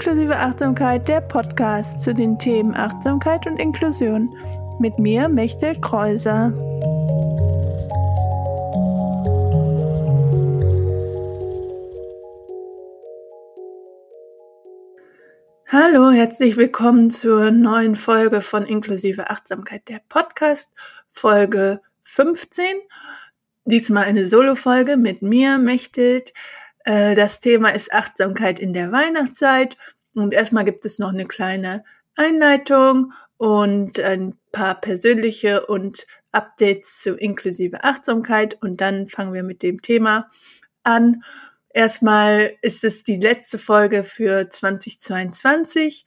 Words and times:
Inklusive 0.00 0.36
Achtsamkeit, 0.36 1.08
der 1.08 1.20
Podcast 1.20 2.04
zu 2.04 2.14
den 2.14 2.38
Themen 2.38 2.72
Achtsamkeit 2.72 3.48
und 3.48 3.56
Inklusion. 3.56 4.32
Mit 4.78 4.96
mir, 5.00 5.28
Mechtel 5.28 5.74
Kreuser. 5.80 6.52
Hallo, 15.66 16.12
herzlich 16.12 16.56
willkommen 16.56 17.10
zur 17.10 17.50
neuen 17.50 17.96
Folge 17.96 18.40
von 18.40 18.66
Inklusive 18.66 19.30
Achtsamkeit, 19.30 19.88
der 19.88 20.00
Podcast, 20.08 20.72
Folge 21.10 21.80
15. 22.04 22.64
Diesmal 23.64 24.04
eine 24.04 24.28
Solo-Folge 24.28 24.96
mit 24.96 25.22
mir, 25.22 25.58
Mechtelt. 25.58 26.32
Äh, 26.88 27.14
das 27.14 27.40
Thema 27.40 27.68
ist 27.68 27.92
Achtsamkeit 27.92 28.58
in 28.58 28.72
der 28.72 28.90
Weihnachtszeit. 28.90 29.76
Und 30.14 30.32
erstmal 30.32 30.64
gibt 30.64 30.86
es 30.86 30.98
noch 30.98 31.10
eine 31.10 31.26
kleine 31.26 31.84
Einleitung 32.16 33.12
und 33.36 34.00
ein 34.00 34.38
paar 34.52 34.80
persönliche 34.80 35.66
und 35.66 36.06
Updates 36.32 37.02
zu 37.02 37.14
inklusive 37.14 37.84
Achtsamkeit. 37.84 38.56
Und 38.62 38.80
dann 38.80 39.06
fangen 39.06 39.34
wir 39.34 39.42
mit 39.42 39.62
dem 39.62 39.82
Thema 39.82 40.30
an. 40.82 41.22
Erstmal 41.74 42.56
ist 42.62 42.82
es 42.84 43.04
die 43.04 43.20
letzte 43.20 43.58
Folge 43.58 44.02
für 44.02 44.48
2022. 44.48 46.06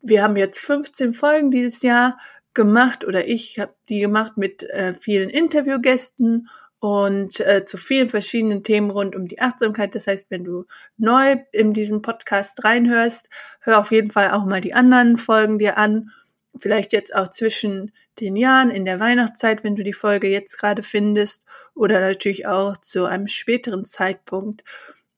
Wir 0.00 0.22
haben 0.22 0.36
jetzt 0.36 0.60
15 0.60 1.12
Folgen 1.12 1.50
dieses 1.50 1.82
Jahr 1.82 2.18
gemacht 2.54 3.04
oder 3.04 3.28
ich 3.28 3.58
habe 3.58 3.74
die 3.90 4.00
gemacht 4.00 4.38
mit 4.38 4.62
äh, 4.62 4.94
vielen 4.94 5.28
Interviewgästen 5.28 6.48
und 6.82 7.38
äh, 7.38 7.64
zu 7.64 7.76
vielen 7.76 8.08
verschiedenen 8.08 8.64
Themen 8.64 8.90
rund 8.90 9.14
um 9.14 9.28
die 9.28 9.40
Achtsamkeit. 9.40 9.94
Das 9.94 10.08
heißt, 10.08 10.32
wenn 10.32 10.42
du 10.42 10.64
neu 10.96 11.36
in 11.52 11.72
diesen 11.72 12.02
Podcast 12.02 12.64
reinhörst, 12.64 13.28
hör 13.60 13.78
auf 13.78 13.92
jeden 13.92 14.10
Fall 14.10 14.32
auch 14.32 14.44
mal 14.44 14.60
die 14.60 14.74
anderen 14.74 15.16
Folgen 15.16 15.60
dir 15.60 15.78
an. 15.78 16.10
Vielleicht 16.58 16.92
jetzt 16.92 17.14
auch 17.14 17.28
zwischen 17.28 17.92
den 18.18 18.34
Jahren 18.34 18.68
in 18.72 18.84
der 18.84 18.98
Weihnachtszeit, 18.98 19.62
wenn 19.62 19.76
du 19.76 19.84
die 19.84 19.92
Folge 19.92 20.26
jetzt 20.26 20.58
gerade 20.58 20.82
findest, 20.82 21.44
oder 21.76 22.00
natürlich 22.00 22.48
auch 22.48 22.76
zu 22.76 23.04
einem 23.04 23.28
späteren 23.28 23.84
Zeitpunkt. 23.84 24.64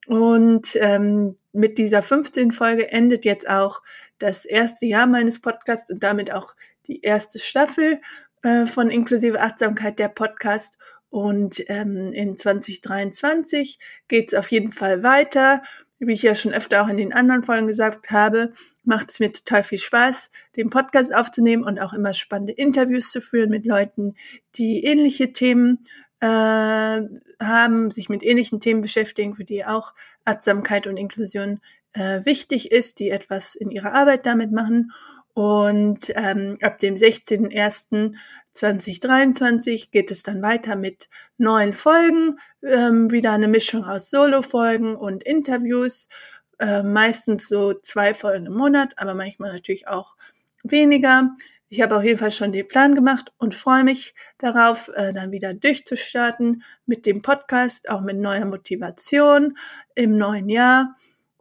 Und 0.06 0.76
ähm, 0.78 1.38
mit 1.54 1.78
dieser 1.78 2.02
15 2.02 2.52
Folge 2.52 2.92
endet 2.92 3.24
jetzt 3.24 3.48
auch 3.48 3.80
das 4.18 4.44
erste 4.44 4.84
Jahr 4.84 5.06
meines 5.06 5.40
Podcasts 5.40 5.90
und 5.90 6.02
damit 6.02 6.30
auch 6.30 6.56
die 6.88 7.00
erste 7.00 7.38
Staffel 7.38 8.02
äh, 8.42 8.66
von 8.66 8.90
Inklusive 8.90 9.40
Achtsamkeit, 9.40 9.98
der 9.98 10.08
Podcast. 10.08 10.76
Und 11.14 11.62
ähm, 11.68 12.12
in 12.12 12.34
2023 12.34 13.78
geht 14.08 14.32
es 14.32 14.34
auf 14.36 14.50
jeden 14.50 14.72
Fall 14.72 15.04
weiter. 15.04 15.62
Wie 16.00 16.12
ich 16.12 16.22
ja 16.22 16.34
schon 16.34 16.52
öfter 16.52 16.82
auch 16.82 16.88
in 16.88 16.96
den 16.96 17.12
anderen 17.12 17.44
Folgen 17.44 17.68
gesagt 17.68 18.10
habe, 18.10 18.52
macht 18.82 19.12
es 19.12 19.20
mir 19.20 19.30
total 19.30 19.62
viel 19.62 19.78
Spaß, 19.78 20.28
den 20.56 20.70
Podcast 20.70 21.14
aufzunehmen 21.14 21.62
und 21.62 21.78
auch 21.78 21.92
immer 21.92 22.14
spannende 22.14 22.52
Interviews 22.54 23.12
zu 23.12 23.20
führen 23.20 23.50
mit 23.50 23.64
Leuten, 23.64 24.16
die 24.56 24.82
ähnliche 24.82 25.32
Themen 25.32 25.86
äh, 26.18 26.26
haben, 26.26 27.92
sich 27.92 28.08
mit 28.08 28.24
ähnlichen 28.24 28.58
Themen 28.58 28.80
beschäftigen, 28.80 29.36
für 29.36 29.44
die 29.44 29.64
auch 29.64 29.94
Achtsamkeit 30.24 30.88
und 30.88 30.96
Inklusion 30.96 31.60
äh, 31.92 32.24
wichtig 32.24 32.72
ist, 32.72 32.98
die 32.98 33.10
etwas 33.10 33.54
in 33.54 33.70
ihrer 33.70 33.94
Arbeit 33.94 34.26
damit 34.26 34.50
machen. 34.50 34.90
Und 35.34 36.12
ähm, 36.14 36.56
ab 36.62 36.78
dem 36.78 36.94
16.01.2023 36.94 39.90
geht 39.90 40.10
es 40.12 40.22
dann 40.22 40.42
weiter 40.42 40.76
mit 40.76 41.08
neuen 41.38 41.72
Folgen, 41.72 42.38
ähm, 42.62 43.10
wieder 43.10 43.32
eine 43.32 43.48
Mischung 43.48 43.84
aus 43.84 44.10
Solo-Folgen 44.10 44.94
und 44.94 45.24
Interviews, 45.24 46.08
äh, 46.60 46.84
meistens 46.84 47.48
so 47.48 47.74
zwei 47.74 48.14
Folgen 48.14 48.46
im 48.46 48.54
Monat, 48.54 48.92
aber 48.96 49.14
manchmal 49.14 49.52
natürlich 49.52 49.88
auch 49.88 50.14
weniger. 50.62 51.30
Ich 51.68 51.82
habe 51.82 51.96
auf 51.96 52.04
jeden 52.04 52.18
Fall 52.18 52.30
schon 52.30 52.52
den 52.52 52.68
Plan 52.68 52.94
gemacht 52.94 53.32
und 53.36 53.56
freue 53.56 53.82
mich 53.82 54.14
darauf, 54.38 54.88
äh, 54.94 55.12
dann 55.12 55.32
wieder 55.32 55.52
durchzustarten 55.52 56.62
mit 56.86 57.06
dem 57.06 57.22
Podcast, 57.22 57.88
auch 57.88 58.02
mit 58.02 58.18
neuer 58.18 58.44
Motivation 58.44 59.58
im 59.96 60.16
neuen 60.16 60.48
Jahr. 60.48 60.94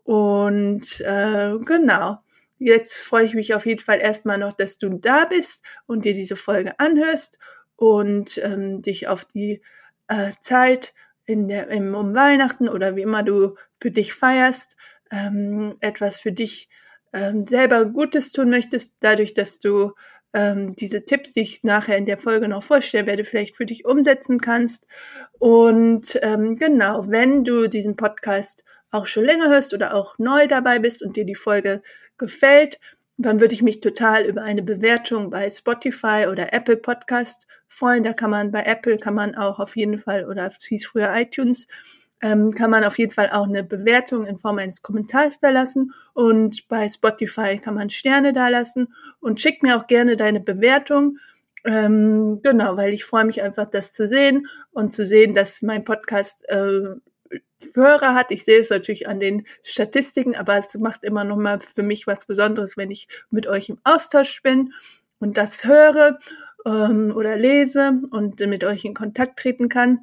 Und 0.04 1.00
äh, 1.02 1.60
genau, 1.60 2.23
Jetzt 2.66 2.96
freue 2.96 3.26
ich 3.26 3.34
mich 3.34 3.54
auf 3.54 3.66
jeden 3.66 3.82
Fall 3.82 4.00
erstmal 4.00 4.38
noch, 4.38 4.56
dass 4.56 4.78
du 4.78 4.88
da 4.88 5.26
bist 5.26 5.66
und 5.86 6.06
dir 6.06 6.14
diese 6.14 6.38
Folge 6.38 6.80
anhörst 6.80 7.38
und 7.76 8.38
ähm, 8.38 8.82
dich 8.82 9.10
auf 9.10 9.26
die 9.26 9.62
äh, 10.08 10.32
Zeit 10.40 10.94
in 11.26 11.50
der, 11.50 11.68
im, 11.68 11.94
um 11.94 12.16
Weihnachten 12.16 12.70
oder 12.70 12.96
wie 12.96 13.02
immer 13.02 13.22
du 13.22 13.56
für 13.82 13.92
dich 13.92 14.14
feierst, 14.14 14.78
ähm, 15.12 15.76
etwas 15.82 16.18
für 16.18 16.32
dich 16.32 16.70
ähm, 17.12 17.46
selber 17.46 17.84
Gutes 17.84 18.32
tun 18.32 18.50
möchtest, 18.50 18.96
dadurch, 19.02 19.34
dass 19.34 19.60
du 19.60 19.92
ähm, 20.32 20.74
diese 20.78 21.04
Tipps, 21.04 21.34
die 21.34 21.42
ich 21.42 21.64
nachher 21.64 21.98
in 21.98 22.06
der 22.06 22.18
Folge 22.18 22.48
noch 22.48 22.64
vorstellen 22.64 23.08
werde, 23.08 23.26
vielleicht 23.26 23.58
für 23.58 23.66
dich 23.66 23.84
umsetzen 23.84 24.40
kannst. 24.40 24.88
Und 25.38 26.18
ähm, 26.22 26.56
genau, 26.56 27.10
wenn 27.10 27.44
du 27.44 27.68
diesen 27.68 27.98
Podcast 27.98 28.64
auch 28.94 29.06
schon 29.06 29.26
länger 29.26 29.50
hörst 29.50 29.74
oder 29.74 29.94
auch 29.94 30.18
neu 30.18 30.48
dabei 30.48 30.80
bist 30.80 31.04
und 31.04 31.16
dir 31.16 31.26
die 31.26 31.36
Folge 31.36 31.82
gefällt, 32.18 32.80
dann 33.18 33.40
würde 33.40 33.54
ich 33.54 33.62
mich 33.62 33.80
total 33.80 34.26
über 34.26 34.42
eine 34.42 34.64
Bewertung 34.64 35.30
bei 35.30 35.50
Spotify 35.50 36.28
oder 36.30 36.54
Apple 36.54 36.78
Podcast 36.78 37.48
freuen. 37.68 38.04
Da 38.04 38.14
kann 38.14 38.30
man 38.30 38.52
bei 38.52 38.64
Apple 38.64 38.98
kann 38.98 39.14
man 39.14 39.36
auch 39.36 39.60
auf 39.60 39.76
jeden 39.76 40.00
Fall 40.00 40.26
oder 40.26 40.48
es 40.48 40.64
hieß 40.66 40.88
früher 40.88 41.14
iTunes 41.16 41.68
ähm, 42.24 42.54
kann 42.54 42.72
man 42.72 42.86
auf 42.86 42.98
jeden 42.98 43.12
Fall 43.12 43.30
auch 43.32 43.46
eine 43.46 43.66
Bewertung 43.66 44.26
in 44.26 44.40
Form 44.40 44.58
eines 44.58 44.82
Kommentars 44.82 45.40
da 45.40 45.50
lassen 45.50 45.94
und 46.14 46.70
bei 46.70 46.88
Spotify 46.88 47.58
kann 47.58 47.76
man 47.76 47.90
Sterne 47.90 48.32
da 48.32 48.48
lassen 48.48 48.94
und 49.20 49.42
schick 49.42 49.62
mir 49.62 49.78
auch 49.78 49.88
gerne 49.88 50.16
deine 50.16 50.40
Bewertung. 50.40 51.18
Ähm, 51.66 52.40
genau, 52.42 52.78
weil 52.78 52.94
ich 52.94 53.04
freue 53.04 53.26
mich 53.26 53.44
einfach, 53.44 53.70
das 53.70 53.92
zu 53.92 54.08
sehen 54.08 54.48
und 54.72 54.94
zu 54.94 55.06
sehen, 55.06 55.36
dass 55.36 55.62
mein 55.62 55.84
Podcast 55.84 56.48
äh, 56.48 56.96
Hörer 57.74 58.14
hat. 58.14 58.32
Ich 58.32 58.44
sehe 58.44 58.60
es 58.60 58.70
natürlich 58.70 59.08
an 59.08 59.20
den 59.20 59.46
Statistiken, 59.64 60.36
aber 60.36 60.58
es 60.58 60.74
macht 60.76 61.04
immer 61.04 61.24
noch 61.24 61.38
mal 61.38 61.60
für 61.62 61.84
mich 61.84 62.08
was 62.08 62.26
Besonderes, 62.26 62.78
wenn 62.78 62.92
ich 62.92 63.08
mit 63.30 63.48
euch 63.48 63.70
im 63.70 63.80
Austausch 63.84 64.42
bin 64.42 64.74
und 65.20 65.38
das 65.38 65.64
höre 65.64 66.20
ähm, 66.66 67.14
oder 67.16 67.36
lese 67.36 68.02
und 68.12 68.40
mit 68.40 68.64
euch 68.64 68.86
in 68.86 68.94
Kontakt 68.94 69.40
treten 69.40 69.70
kann. 69.70 70.00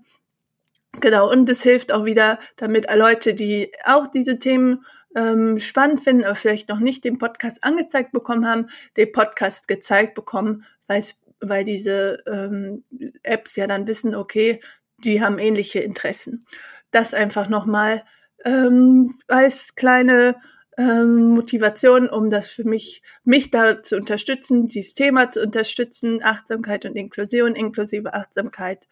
Genau, 1.00 1.30
und 1.30 1.48
es 1.48 1.62
hilft 1.62 1.92
auch 1.92 2.04
wieder, 2.04 2.40
damit 2.56 2.92
Leute, 2.92 3.34
die 3.34 3.70
auch 3.84 4.08
diese 4.08 4.38
Themen 4.38 4.84
ähm, 5.14 5.60
spannend 5.60 6.00
finden, 6.02 6.24
aber 6.24 6.34
vielleicht 6.34 6.68
noch 6.68 6.80
nicht 6.80 7.04
den 7.04 7.18
Podcast 7.18 7.62
angezeigt 7.62 8.12
bekommen 8.12 8.46
haben, 8.46 8.66
den 8.96 9.12
Podcast 9.12 9.68
gezeigt 9.68 10.14
bekommen, 10.14 10.64
weil 10.88 11.64
diese 11.64 12.22
ähm, 12.26 12.84
Apps 13.22 13.56
ja 13.56 13.66
dann 13.66 13.86
wissen, 13.86 14.14
okay, 14.14 14.60
die 15.04 15.22
haben 15.22 15.38
ähnliche 15.38 15.80
Interessen 15.80 16.44
das 16.90 17.14
einfach 17.14 17.48
nochmal 17.48 18.04
ähm, 18.44 19.14
als 19.28 19.74
kleine 19.74 20.36
ähm, 20.78 21.30
Motivation, 21.30 22.08
um 22.08 22.30
das 22.30 22.46
für 22.46 22.64
mich, 22.64 23.02
mich 23.24 23.50
da 23.50 23.82
zu 23.82 23.96
unterstützen, 23.96 24.68
dieses 24.68 24.94
Thema 24.94 25.30
zu 25.30 25.42
unterstützen, 25.42 26.22
Achtsamkeit 26.22 26.86
und 26.86 26.96
Inklusion, 26.96 27.54
inklusive 27.54 28.14
Achtsamkeit. 28.14 28.88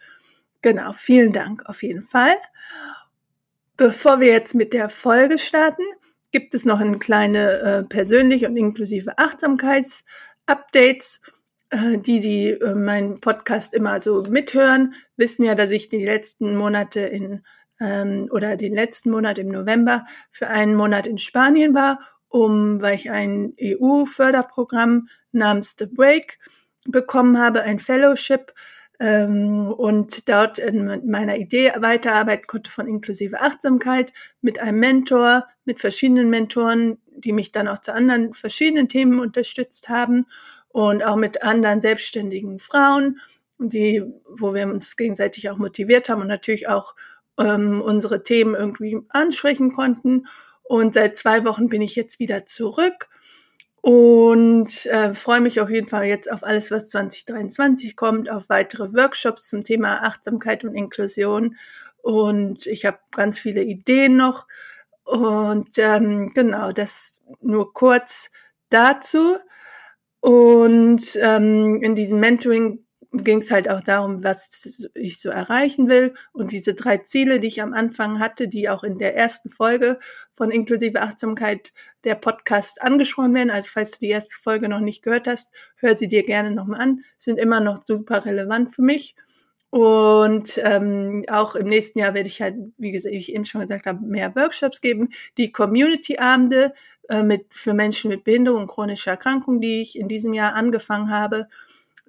Genau, 0.61 0.93
vielen 0.93 1.33
Dank 1.33 1.65
auf 1.67 1.83
jeden 1.83 2.05
Fall. 2.05 2.35
Bevor 3.77 4.21
wir 4.21 4.29
jetzt 4.29 4.55
mit 4.55 4.73
der 4.73 4.89
Folge 4.89 5.39
starten, 5.39 5.85
gibt 6.33 6.55
es 6.55 6.65
noch 6.65 6.81
eine 6.81 6.99
kleine 6.99 7.61
äh, 7.61 7.83
persönliche 7.85 8.49
und 8.49 8.57
inklusive 8.57 9.17
Achtsamkeits-Updates. 9.17 11.21
Äh, 11.71 11.99
die, 11.99 12.21
die 12.21 12.51
äh, 12.51 12.75
meinen 12.75 13.21
Podcast 13.21 13.75
immer 13.75 14.01
so 14.01 14.23
mithören, 14.23 14.95
wissen 15.17 15.45
ja, 15.45 15.55
dass 15.55 15.71
ich 15.71 15.89
die 15.89 16.05
letzten 16.05 16.57
Monate 16.57 17.01
in 17.01 17.45
ähm, 17.81 18.29
oder 18.31 18.57
den 18.57 18.75
letzten 18.75 19.11
Monat 19.11 19.39
im 19.39 19.49
November 19.49 20.07
für 20.31 20.49
einen 20.49 20.75
Monat 20.75 21.07
in 21.07 21.19
Spanien 21.19 21.75
war, 21.75 22.01
um, 22.29 22.81
weil 22.83 22.95
ich 22.95 23.11
ein 23.11 23.55
EU-Förderprogramm 23.61 25.09
namens 25.33 25.77
The 25.79 25.87
Break 25.87 26.39
bekommen 26.87 27.39
habe, 27.39 27.63
ein 27.63 27.79
Fellowship 27.79 28.53
ähm, 29.01 29.73
und 29.73 30.29
dort 30.29 30.59
in 30.59 31.09
meiner 31.09 31.37
Idee 31.37 31.73
weiterarbeiten 31.77 32.47
konnte 32.47 32.71
von 32.71 32.89
inklusive 32.89 33.41
Achtsamkeit 33.41 34.13
mit 34.41 34.59
einem 34.59 34.81
Mentor, 34.81 35.47
mit 35.65 35.81
verschiedenen 35.81 36.31
Mentoren, 36.31 36.99
die 37.07 37.33
mich 37.33 37.53
dann 37.53 37.69
auch 37.69 37.79
zu 37.79 37.93
anderen 37.93 38.35
verschiedenen 38.35 38.89
Themen 38.89 39.21
unterstützt 39.21 39.89
haben 39.89 40.25
und 40.69 41.03
auch 41.05 41.17
mit 41.17 41.43
anderen 41.43 41.81
selbstständigen 41.81 42.59
Frauen, 42.59 43.21
die, 43.59 44.03
wo 44.29 44.55
wir 44.55 44.67
uns 44.67 44.97
gegenseitig 44.97 45.51
auch 45.51 45.59
motiviert 45.59 46.09
haben 46.09 46.21
und 46.21 46.29
natürlich 46.29 46.69
auch 46.69 46.95
ähm, 47.39 47.81
unsere 47.81 48.23
Themen 48.23 48.55
irgendwie 48.55 48.99
ansprechen 49.09 49.73
konnten. 49.73 50.27
Und 50.63 50.95
seit 50.95 51.17
zwei 51.17 51.45
Wochen 51.45 51.69
bin 51.69 51.81
ich 51.83 51.97
jetzt 51.97 52.19
wieder 52.19 52.45
zurück 52.45 53.09
und 53.81 54.87
äh, 54.87 55.15
freue 55.15 55.41
mich 55.41 55.61
auf 55.61 55.71
jeden 55.71 55.89
Fall 55.89 56.05
jetzt 56.05 56.31
auf 56.31 56.43
alles, 56.45 56.71
was 56.71 56.91
2023 56.91 57.97
kommt, 57.97 58.31
auf 58.31 58.49
weitere 58.49 58.93
Workshops 58.93 59.49
zum 59.49 59.65
Thema 59.65 60.03
Achtsamkeit 60.05 60.65
und 60.65 60.75
Inklusion. 60.75 61.57
Und 62.03 62.67
ich 62.67 62.85
habe 62.85 62.99
ganz 63.13 63.41
viele 63.41 63.63
Ideen 63.63 64.17
noch 64.17 64.47
Und 65.05 65.79
ähm, 65.79 66.29
genau, 66.35 66.73
das 66.73 67.23
nur 67.41 67.73
kurz 67.73 68.31
dazu. 68.69 69.39
Und 70.21 71.17
ähm, 71.21 71.83
in 71.83 71.95
diesem 71.95 72.21
Mentoring 72.21 72.85
ging 73.13 73.39
es 73.39 73.51
halt 73.51 73.71
auch 73.71 73.83
darum, 73.83 74.23
was 74.23 74.89
ich 74.95 75.19
so 75.19 75.31
erreichen 75.31 75.89
will. 75.89 76.15
Und 76.33 76.53
diese 76.53 76.75
drei 76.75 76.99
Ziele, 76.99 77.41
die 77.41 77.47
ich 77.47 77.63
am 77.63 77.73
Anfang 77.73 78.19
hatte, 78.19 78.49
die 78.49 78.69
auch 78.69 78.85
in 78.85 78.99
der 78.99 79.17
ersten 79.17 79.51
Folge 79.51 79.99
von 80.37 80.51
Inklusive 80.51 81.01
Achtsamkeit 81.01 81.73
der 82.05 82.17
Podcast 82.17 82.83
angesprochen 82.83 83.35
werden. 83.35 83.51
Also 83.51 83.71
falls 83.73 83.93
du 83.93 84.01
die 84.01 84.11
erste 84.11 84.35
Folge 84.41 84.69
noch 84.69 84.81
nicht 84.81 85.03
gehört 85.03 85.27
hast, 85.27 85.51
hör 85.77 85.95
sie 85.95 86.09
dir 86.09 86.23
gerne 86.25 86.51
nochmal 86.51 86.81
an. 86.81 87.01
Sind 87.17 87.39
immer 87.39 87.61
noch 87.61 87.79
super 87.85 88.25
relevant 88.27 88.75
für 88.75 88.83
mich. 88.83 89.17
Und 89.71 90.59
ähm, 90.63 91.25
auch 91.29 91.55
im 91.55 91.67
nächsten 91.67 91.99
Jahr 91.99 92.15
werde 92.15 92.29
ich 92.29 92.41
halt, 92.41 92.57
wie 92.79 92.97
ich 92.97 93.35
eben 93.35 93.45
schon 93.45 93.61
gesagt 93.61 93.87
habe, 93.87 94.05
mehr 94.05 94.35
Workshops 94.35 94.81
geben. 94.81 95.11
Die 95.37 95.53
Community-Abende 95.53 96.73
äh, 97.09 97.23
mit 97.23 97.47
für 97.51 97.75
Menschen 97.75 98.09
mit 98.11 98.25
Behinderung 98.25 98.63
und 98.63 98.69
chronischer 98.69 99.13
Erkrankung, 99.13 99.61
die 99.61 99.83
ich 99.83 99.99
in 99.99 100.09
diesem 100.09 100.33
Jahr 100.33 100.55
angefangen 100.55 101.11
habe, 101.11 101.49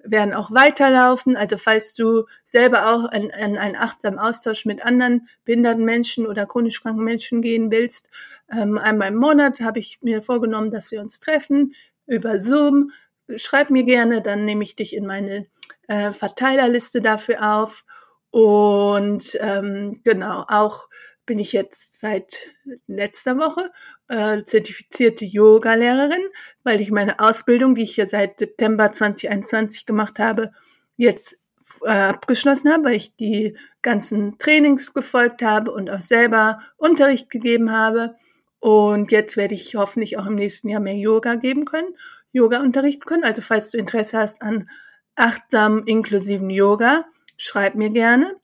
werden 0.04 0.34
auch 0.34 0.50
weiterlaufen. 0.50 1.36
Also 1.36 1.58
falls 1.58 1.94
du 1.94 2.24
selber 2.44 2.94
auch 2.94 3.12
in, 3.12 3.30
in 3.30 3.56
einen 3.56 3.76
achtsamen 3.76 4.18
Austausch 4.18 4.64
mit 4.64 4.84
anderen 4.84 5.28
behinderten 5.44 5.84
Menschen 5.84 6.26
oder 6.26 6.46
chronisch 6.46 6.82
kranken 6.82 7.04
Menschen 7.04 7.42
gehen 7.42 7.70
willst, 7.70 8.10
ähm, 8.50 8.78
einmal 8.78 9.08
im 9.08 9.16
Monat 9.16 9.60
habe 9.60 9.78
ich 9.78 10.00
mir 10.02 10.22
vorgenommen, 10.22 10.70
dass 10.70 10.90
wir 10.90 11.00
uns 11.00 11.20
treffen 11.20 11.74
über 12.06 12.38
Zoom. 12.38 12.90
Schreib 13.36 13.70
mir 13.70 13.84
gerne, 13.84 14.22
dann 14.22 14.44
nehme 14.44 14.64
ich 14.64 14.74
dich 14.74 14.94
in 14.94 15.06
meine 15.06 15.46
äh, 15.88 16.12
Verteilerliste 16.12 17.00
dafür 17.00 17.56
auf. 17.56 17.84
Und 18.30 19.36
ähm, 19.40 20.00
genau, 20.04 20.44
auch 20.48 20.88
bin 21.30 21.38
ich 21.38 21.52
jetzt 21.52 22.00
seit 22.00 22.50
letzter 22.88 23.38
Woche 23.38 23.70
äh, 24.08 24.42
zertifizierte 24.42 25.24
Yoga-Lehrerin, 25.24 26.24
weil 26.64 26.80
ich 26.80 26.90
meine 26.90 27.20
Ausbildung, 27.20 27.76
die 27.76 27.84
ich 27.84 27.94
hier 27.94 28.08
seit 28.08 28.40
September 28.40 28.90
2021 28.90 29.86
gemacht 29.86 30.18
habe, 30.18 30.50
jetzt 30.96 31.38
äh, 31.82 31.90
abgeschlossen 31.92 32.72
habe, 32.72 32.82
weil 32.82 32.96
ich 32.96 33.14
die 33.14 33.56
ganzen 33.80 34.38
Trainings 34.38 34.92
gefolgt 34.92 35.42
habe 35.42 35.70
und 35.70 35.88
auch 35.88 36.00
selber 36.00 36.62
Unterricht 36.76 37.30
gegeben 37.30 37.70
habe. 37.70 38.16
Und 38.58 39.12
jetzt 39.12 39.36
werde 39.36 39.54
ich 39.54 39.76
hoffentlich 39.76 40.18
auch 40.18 40.26
im 40.26 40.34
nächsten 40.34 40.68
Jahr 40.68 40.80
mehr 40.80 40.96
Yoga 40.96 41.36
geben 41.36 41.64
können, 41.64 41.94
Yoga 42.32 42.58
unterrichten 42.58 43.04
können. 43.04 43.22
Also 43.22 43.40
falls 43.40 43.70
du 43.70 43.78
Interesse 43.78 44.18
hast 44.18 44.42
an 44.42 44.68
achtsam 45.14 45.84
inklusiven 45.86 46.50
Yoga, 46.50 47.04
schreib 47.36 47.76
mir 47.76 47.90
gerne. 47.90 48.34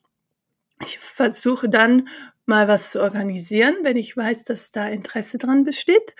Ich 0.85 0.99
versuche 0.99 1.67
dann 1.67 2.07
mal 2.47 2.67
was 2.67 2.91
zu 2.91 3.01
organisieren, 3.01 3.75
wenn 3.83 3.97
ich 3.97 4.15
weiß, 4.15 4.45
dass 4.45 4.71
da 4.71 4.87
Interesse 4.87 5.37
dran 5.37 5.63
besteht. 5.63 6.15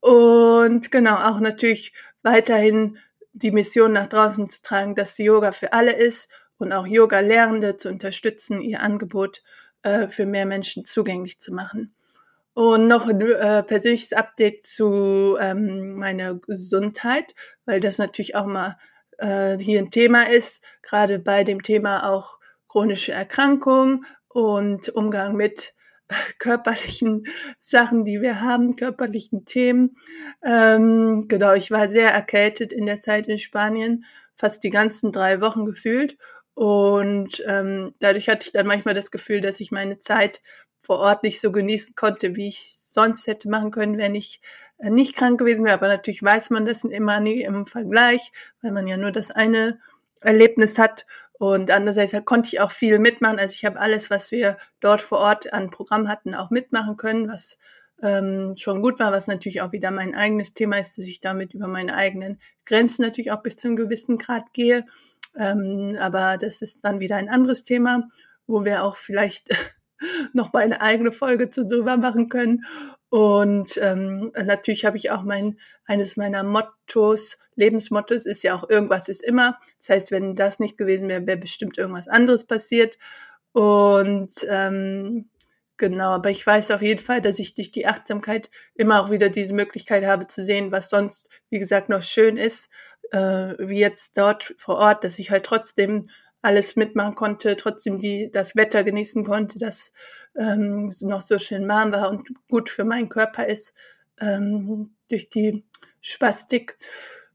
Und 0.00 0.90
genau, 0.90 1.16
auch 1.16 1.40
natürlich 1.40 1.92
weiterhin 2.22 2.98
die 3.32 3.50
Mission 3.50 3.92
nach 3.92 4.06
draußen 4.06 4.48
zu 4.48 4.62
tragen, 4.62 4.94
dass 4.94 5.18
Yoga 5.18 5.52
für 5.52 5.72
alle 5.72 5.92
ist 5.92 6.28
und 6.58 6.72
auch 6.72 6.86
Yoga-Lehrende 6.86 7.76
zu 7.76 7.88
unterstützen, 7.88 8.60
ihr 8.60 8.80
Angebot 8.80 9.42
äh, 9.82 10.08
für 10.08 10.26
mehr 10.26 10.46
Menschen 10.46 10.84
zugänglich 10.84 11.40
zu 11.40 11.52
machen. 11.52 11.94
Und 12.54 12.86
noch 12.86 13.08
ein 13.08 13.20
äh, 13.20 13.62
persönliches 13.62 14.12
Update 14.12 14.62
zu 14.62 15.36
ähm, 15.40 15.94
meiner 15.94 16.34
Gesundheit, 16.34 17.34
weil 17.64 17.80
das 17.80 17.98
natürlich 17.98 18.36
auch 18.36 18.46
mal 18.46 18.76
äh, 19.18 19.56
hier 19.58 19.78
ein 19.78 19.90
Thema 19.90 20.28
ist, 20.28 20.62
gerade 20.82 21.18
bei 21.18 21.44
dem 21.44 21.62
Thema 21.62 22.10
auch 22.10 22.38
chronische 22.68 23.12
Erkrankung 23.12 24.04
und 24.32 24.88
Umgang 24.90 25.36
mit 25.36 25.74
körperlichen 26.38 27.24
Sachen, 27.60 28.04
die 28.04 28.20
wir 28.20 28.40
haben, 28.40 28.76
körperlichen 28.76 29.44
Themen. 29.44 29.96
Ähm, 30.44 31.24
genau, 31.28 31.54
ich 31.54 31.70
war 31.70 31.88
sehr 31.88 32.10
erkältet 32.10 32.72
in 32.72 32.86
der 32.86 33.00
Zeit 33.00 33.26
in 33.28 33.38
Spanien, 33.38 34.04
fast 34.34 34.64
die 34.64 34.70
ganzen 34.70 35.12
drei 35.12 35.40
Wochen 35.40 35.64
gefühlt. 35.64 36.16
Und 36.54 37.42
ähm, 37.46 37.94
dadurch 37.98 38.28
hatte 38.28 38.46
ich 38.46 38.52
dann 38.52 38.66
manchmal 38.66 38.94
das 38.94 39.10
Gefühl, 39.10 39.40
dass 39.40 39.60
ich 39.60 39.70
meine 39.70 39.98
Zeit 39.98 40.42
vor 40.82 40.98
Ort 40.98 41.22
nicht 41.22 41.40
so 41.40 41.52
genießen 41.52 41.94
konnte, 41.94 42.36
wie 42.36 42.48
ich 42.48 42.76
sonst 42.76 43.26
hätte 43.26 43.48
machen 43.48 43.70
können, 43.70 43.96
wenn 43.96 44.14
ich 44.14 44.40
äh, 44.78 44.90
nicht 44.90 45.16
krank 45.16 45.38
gewesen 45.38 45.64
wäre. 45.64 45.74
Aber 45.74 45.88
natürlich 45.88 46.22
weiß 46.22 46.50
man 46.50 46.66
das 46.66 46.84
immer 46.84 47.20
nie 47.20 47.42
im 47.42 47.66
Vergleich, 47.66 48.32
weil 48.60 48.72
man 48.72 48.86
ja 48.86 48.96
nur 48.96 49.12
das 49.12 49.30
eine 49.30 49.80
Erlebnis 50.20 50.78
hat. 50.78 51.06
Und 51.42 51.72
andererseits 51.72 52.14
konnte 52.24 52.50
ich 52.52 52.60
auch 52.60 52.70
viel 52.70 53.00
mitmachen. 53.00 53.40
Also 53.40 53.54
ich 53.54 53.64
habe 53.64 53.80
alles, 53.80 54.10
was 54.10 54.30
wir 54.30 54.58
dort 54.78 55.00
vor 55.00 55.18
Ort 55.18 55.52
an 55.52 55.70
Programm 55.70 56.06
hatten, 56.06 56.36
auch 56.36 56.50
mitmachen 56.50 56.96
können, 56.96 57.28
was 57.28 57.58
ähm, 58.00 58.54
schon 58.56 58.80
gut 58.80 59.00
war, 59.00 59.10
was 59.10 59.26
natürlich 59.26 59.60
auch 59.60 59.72
wieder 59.72 59.90
mein 59.90 60.14
eigenes 60.14 60.54
Thema 60.54 60.78
ist, 60.78 60.98
dass 60.98 61.04
ich 61.04 61.20
damit 61.20 61.52
über 61.52 61.66
meine 61.66 61.96
eigenen 61.96 62.40
Grenzen 62.64 63.02
natürlich 63.02 63.32
auch 63.32 63.42
bis 63.42 63.56
zu 63.56 63.66
einem 63.66 63.76
gewissen 63.76 64.18
Grad 64.18 64.52
gehe. 64.52 64.86
Ähm, 65.36 65.96
aber 65.98 66.38
das 66.38 66.62
ist 66.62 66.84
dann 66.84 67.00
wieder 67.00 67.16
ein 67.16 67.28
anderes 67.28 67.64
Thema, 67.64 68.08
wo 68.46 68.64
wir 68.64 68.84
auch 68.84 68.94
vielleicht 68.94 69.48
noch 70.32 70.52
mal 70.52 70.60
eine 70.60 70.80
eigene 70.80 71.10
Folge 71.10 71.50
zu 71.50 71.66
drüber 71.66 71.96
machen 71.96 72.28
können. 72.28 72.64
Und 73.12 73.76
ähm, 73.76 74.32
natürlich 74.42 74.86
habe 74.86 74.96
ich 74.96 75.10
auch 75.10 75.22
mein 75.22 75.58
eines 75.84 76.16
meiner 76.16 76.42
Mottos, 76.44 77.36
Lebensmottos 77.56 78.24
ist 78.24 78.42
ja 78.42 78.54
auch 78.54 78.70
irgendwas 78.70 79.10
ist 79.10 79.22
immer. 79.22 79.58
Das 79.78 79.90
heißt, 79.90 80.10
wenn 80.12 80.34
das 80.34 80.58
nicht 80.60 80.78
gewesen 80.78 81.10
wäre, 81.10 81.26
wäre 81.26 81.36
bestimmt 81.36 81.76
irgendwas 81.76 82.08
anderes 82.08 82.46
passiert. 82.46 82.96
Und 83.52 84.32
ähm, 84.48 85.28
genau, 85.76 86.12
aber 86.12 86.30
ich 86.30 86.46
weiß 86.46 86.70
auf 86.70 86.80
jeden 86.80 87.04
Fall, 87.04 87.20
dass 87.20 87.38
ich 87.38 87.52
durch 87.52 87.70
die 87.70 87.86
Achtsamkeit 87.86 88.48
immer 88.74 89.02
auch 89.02 89.10
wieder 89.10 89.28
diese 89.28 89.52
Möglichkeit 89.52 90.06
habe 90.06 90.26
zu 90.26 90.42
sehen, 90.42 90.72
was 90.72 90.88
sonst, 90.88 91.28
wie 91.50 91.58
gesagt, 91.58 91.90
noch 91.90 92.02
schön 92.02 92.38
ist, 92.38 92.70
äh, 93.10 93.18
wie 93.58 93.80
jetzt 93.80 94.16
dort 94.16 94.54
vor 94.56 94.76
Ort, 94.76 95.04
dass 95.04 95.18
ich 95.18 95.30
halt 95.30 95.44
trotzdem 95.44 96.08
alles 96.42 96.76
mitmachen 96.76 97.14
konnte, 97.14 97.56
trotzdem 97.56 97.98
die, 97.98 98.30
das 98.30 98.56
Wetter 98.56 98.84
genießen 98.84 99.24
konnte, 99.24 99.58
das 99.58 99.92
ähm, 100.36 100.92
noch 101.00 101.20
so 101.20 101.38
schön 101.38 101.68
warm 101.68 101.92
war 101.92 102.10
und 102.10 102.28
gut 102.48 102.68
für 102.68 102.84
meinen 102.84 103.08
Körper 103.08 103.46
ist, 103.46 103.74
ähm, 104.20 104.94
durch 105.08 105.28
die 105.30 105.64
Spastik. 106.00 106.76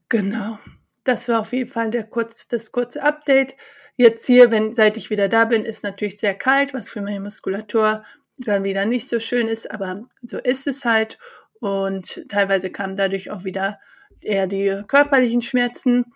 Genau. 0.08 0.58
Das 1.04 1.28
war 1.28 1.40
auf 1.40 1.52
jeden 1.52 1.70
Fall 1.70 1.90
der 1.90 2.04
kurz, 2.04 2.48
das 2.48 2.70
kurze 2.70 3.02
Update. 3.02 3.56
Jetzt 3.96 4.26
hier, 4.26 4.50
wenn, 4.50 4.74
seit 4.74 4.96
ich 4.96 5.10
wieder 5.10 5.28
da 5.28 5.46
bin, 5.46 5.64
ist 5.64 5.82
natürlich 5.82 6.18
sehr 6.18 6.34
kalt, 6.34 6.74
was 6.74 6.90
für 6.90 7.00
meine 7.00 7.20
Muskulatur 7.20 8.04
dann 8.38 8.62
wieder 8.62 8.84
nicht 8.84 9.08
so 9.08 9.18
schön 9.18 9.48
ist, 9.48 9.70
aber 9.70 10.04
so 10.22 10.38
ist 10.38 10.66
es 10.66 10.84
halt. 10.84 11.18
Und 11.60 12.28
teilweise 12.28 12.70
kamen 12.70 12.94
dadurch 12.94 13.30
auch 13.30 13.44
wieder 13.44 13.80
eher 14.20 14.46
die 14.46 14.82
körperlichen 14.86 15.42
Schmerzen. 15.42 16.12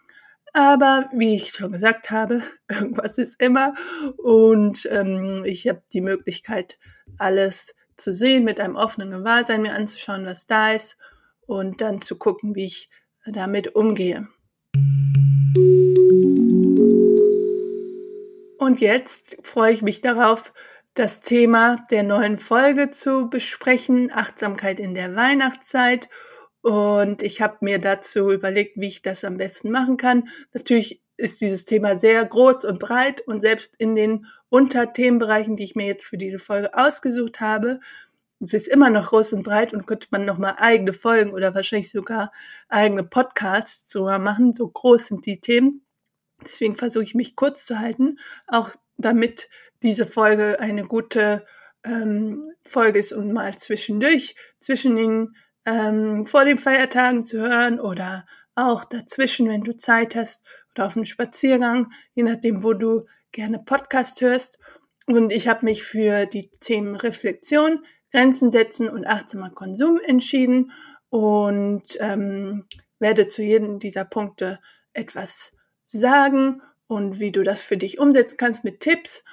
Aber 0.52 1.08
wie 1.14 1.34
ich 1.34 1.50
schon 1.50 1.72
gesagt 1.72 2.10
habe, 2.10 2.42
irgendwas 2.68 3.18
ist 3.18 3.40
immer 3.40 3.74
und 4.18 4.86
ähm, 4.90 5.44
ich 5.44 5.66
habe 5.68 5.82
die 5.92 6.00
Möglichkeit, 6.02 6.78
alles 7.18 7.74
zu 7.96 8.12
sehen, 8.12 8.44
mit 8.44 8.60
einem 8.60 8.76
offenen 8.76 9.10
Gewahrsein 9.10 9.62
mir 9.62 9.74
anzuschauen, 9.74 10.26
was 10.26 10.46
da 10.46 10.72
ist 10.72 10.96
und 11.46 11.80
dann 11.80 12.00
zu 12.00 12.18
gucken, 12.18 12.54
wie 12.54 12.66
ich 12.66 12.90
damit 13.26 13.74
umgehe. 13.74 14.28
Und 18.58 18.80
jetzt 18.80 19.36
freue 19.42 19.72
ich 19.72 19.82
mich 19.82 20.00
darauf, 20.00 20.52
das 20.94 21.20
Thema 21.20 21.86
der 21.90 22.02
neuen 22.02 22.38
Folge 22.38 22.90
zu 22.90 23.28
besprechen, 23.30 24.10
Achtsamkeit 24.12 24.78
in 24.78 24.94
der 24.94 25.16
Weihnachtszeit 25.16 26.08
und 26.62 27.22
ich 27.22 27.40
habe 27.40 27.58
mir 27.60 27.78
dazu 27.78 28.30
überlegt, 28.30 28.78
wie 28.78 28.88
ich 28.88 29.02
das 29.02 29.24
am 29.24 29.36
besten 29.36 29.70
machen 29.70 29.96
kann. 29.96 30.28
Natürlich 30.52 31.02
ist 31.16 31.40
dieses 31.40 31.64
Thema 31.64 31.98
sehr 31.98 32.24
groß 32.24 32.64
und 32.64 32.78
breit 32.78 33.20
und 33.22 33.40
selbst 33.40 33.74
in 33.78 33.94
den 33.94 34.26
Unterthemenbereichen, 34.48 35.56
die 35.56 35.64
ich 35.64 35.74
mir 35.74 35.86
jetzt 35.86 36.06
für 36.06 36.18
diese 36.18 36.38
Folge 36.38 36.76
ausgesucht 36.76 37.40
habe, 37.40 37.80
es 38.42 38.54
ist 38.54 38.66
immer 38.66 38.90
noch 38.90 39.10
groß 39.10 39.34
und 39.34 39.44
breit 39.44 39.72
und 39.72 39.86
könnte 39.86 40.08
man 40.10 40.24
nochmal 40.24 40.56
eigene 40.58 40.92
Folgen 40.92 41.32
oder 41.32 41.54
wahrscheinlich 41.54 41.90
sogar 41.90 42.32
eigene 42.68 43.04
Podcasts 43.04 43.90
sogar 43.90 44.18
machen. 44.18 44.52
So 44.52 44.68
groß 44.68 45.06
sind 45.06 45.26
die 45.26 45.40
Themen. 45.40 45.82
Deswegen 46.44 46.74
versuche 46.74 47.04
ich 47.04 47.14
mich 47.14 47.36
kurz 47.36 47.64
zu 47.64 47.78
halten, 47.78 48.18
auch 48.48 48.70
damit 48.96 49.48
diese 49.84 50.06
Folge 50.06 50.58
eine 50.58 50.84
gute 50.84 51.46
ähm, 51.84 52.50
Folge 52.64 52.98
ist 52.98 53.12
und 53.12 53.32
mal 53.32 53.56
zwischendurch, 53.56 54.34
zwischen 54.58 54.96
den 54.96 55.36
ähm, 55.64 56.26
vor 56.26 56.44
den 56.44 56.58
Feiertagen 56.58 57.24
zu 57.24 57.40
hören 57.40 57.80
oder 57.80 58.26
auch 58.54 58.84
dazwischen, 58.84 59.48
wenn 59.48 59.62
du 59.62 59.76
Zeit 59.76 60.14
hast 60.14 60.44
oder 60.74 60.86
auf 60.86 60.96
einem 60.96 61.06
Spaziergang, 61.06 61.92
je 62.14 62.22
nachdem, 62.22 62.62
wo 62.62 62.74
du 62.74 63.06
gerne 63.32 63.58
Podcast 63.58 64.20
hörst. 64.20 64.58
Und 65.06 65.32
ich 65.32 65.48
habe 65.48 65.64
mich 65.64 65.82
für 65.82 66.26
die 66.26 66.50
Themen 66.60 66.96
Reflexion, 66.96 67.84
Grenzen 68.12 68.50
setzen 68.50 68.88
und 68.88 69.06
achtsamer 69.06 69.50
Konsum 69.50 69.98
entschieden 70.04 70.72
und 71.08 71.96
ähm, 71.98 72.66
werde 72.98 73.28
zu 73.28 73.42
jedem 73.42 73.78
dieser 73.78 74.04
Punkte 74.04 74.60
etwas 74.92 75.52
sagen 75.86 76.62
und 76.86 77.20
wie 77.20 77.32
du 77.32 77.42
das 77.42 77.62
für 77.62 77.76
dich 77.76 77.98
umsetzen 77.98 78.36
kannst 78.36 78.64
mit 78.64 78.80
Tipps. 78.80 79.24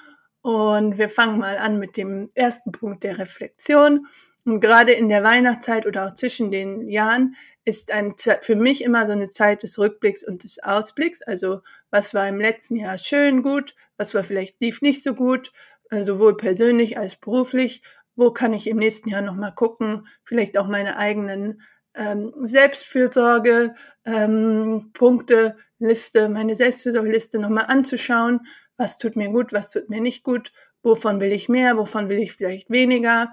Und 0.42 0.98
wir 0.98 1.10
fangen 1.10 1.40
mal 1.40 1.58
an 1.58 1.78
mit 1.78 1.98
dem 1.98 2.32
ersten 2.34 2.72
Punkt 2.72 3.04
der 3.04 3.18
Reflexion. 3.18 4.08
Und 4.50 4.62
gerade 4.62 4.94
in 4.94 5.10
der 5.10 5.24
Weihnachtszeit 5.24 5.86
oder 5.86 6.08
auch 6.08 6.14
zwischen 6.16 6.50
den 6.50 6.90
Jahren 6.90 7.36
ist 7.66 7.92
ein, 7.92 8.16
für 8.42 8.56
mich 8.56 8.84
immer 8.84 9.06
so 9.06 9.12
eine 9.12 9.30
Zeit 9.30 9.62
des 9.62 9.78
Rückblicks 9.78 10.24
und 10.24 10.44
des 10.44 10.58
Ausblicks. 10.64 11.22
Also 11.22 11.62
was 11.92 12.16
war 12.16 12.28
im 12.28 12.40
letzten 12.40 12.76
Jahr 12.76 12.98
schön 12.98 13.44
gut, 13.44 13.76
was 13.98 14.16
war 14.16 14.24
vielleicht 14.24 14.60
lief 14.60 14.82
nicht 14.82 15.04
so 15.04 15.14
gut, 15.14 15.52
äh, 15.92 16.02
sowohl 16.02 16.36
persönlich 16.36 16.98
als 16.98 17.16
beruflich. 17.16 17.84
Wo 18.16 18.32
kann 18.32 18.54
ich 18.54 18.66
im 18.66 18.78
nächsten 18.78 19.10
Jahr 19.10 19.22
nochmal 19.22 19.54
gucken, 19.54 20.08
vielleicht 20.24 20.58
auch 20.58 20.68
meine 20.68 20.98
eigenen 20.98 21.62
ähm, 21.94 22.34
Selbstfürsorge, 22.42 23.76
ähm, 24.04 24.90
Punkte, 24.94 25.58
Liste, 25.78 26.28
meine 26.28 26.56
Selbstfürsorgeliste 26.56 27.38
nochmal 27.38 27.66
anzuschauen. 27.68 28.48
Was 28.78 28.98
tut 28.98 29.16
mir 29.16 29.30
gut, 29.30 29.54
was 29.54 29.70
tut 29.70 29.92
mir 29.92 30.02
nicht 30.02 30.24
gut, 30.24 30.52
wovon 30.82 31.20
will 31.20 31.34
ich 31.34 31.50
mehr, 31.50 31.78
wovon 31.78 32.10
will 32.10 32.18
ich 32.18 32.34
vielleicht 32.34 32.72
weniger. 32.72 33.32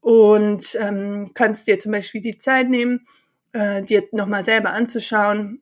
Und 0.00 0.76
ähm, 0.80 1.32
kannst 1.34 1.66
dir 1.66 1.78
zum 1.78 1.92
Beispiel 1.92 2.20
die 2.20 2.38
Zeit 2.38 2.70
nehmen, 2.70 3.06
äh, 3.52 3.82
dir 3.82 4.08
nochmal 4.12 4.44
selber 4.44 4.72
anzuschauen, 4.72 5.60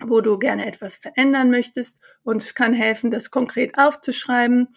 wo 0.00 0.20
du 0.20 0.38
gerne 0.38 0.66
etwas 0.66 0.96
verändern 0.96 1.50
möchtest. 1.50 1.98
Und 2.22 2.42
es 2.42 2.54
kann 2.54 2.74
helfen, 2.74 3.10
das 3.10 3.30
konkret 3.30 3.76
aufzuschreiben 3.78 4.68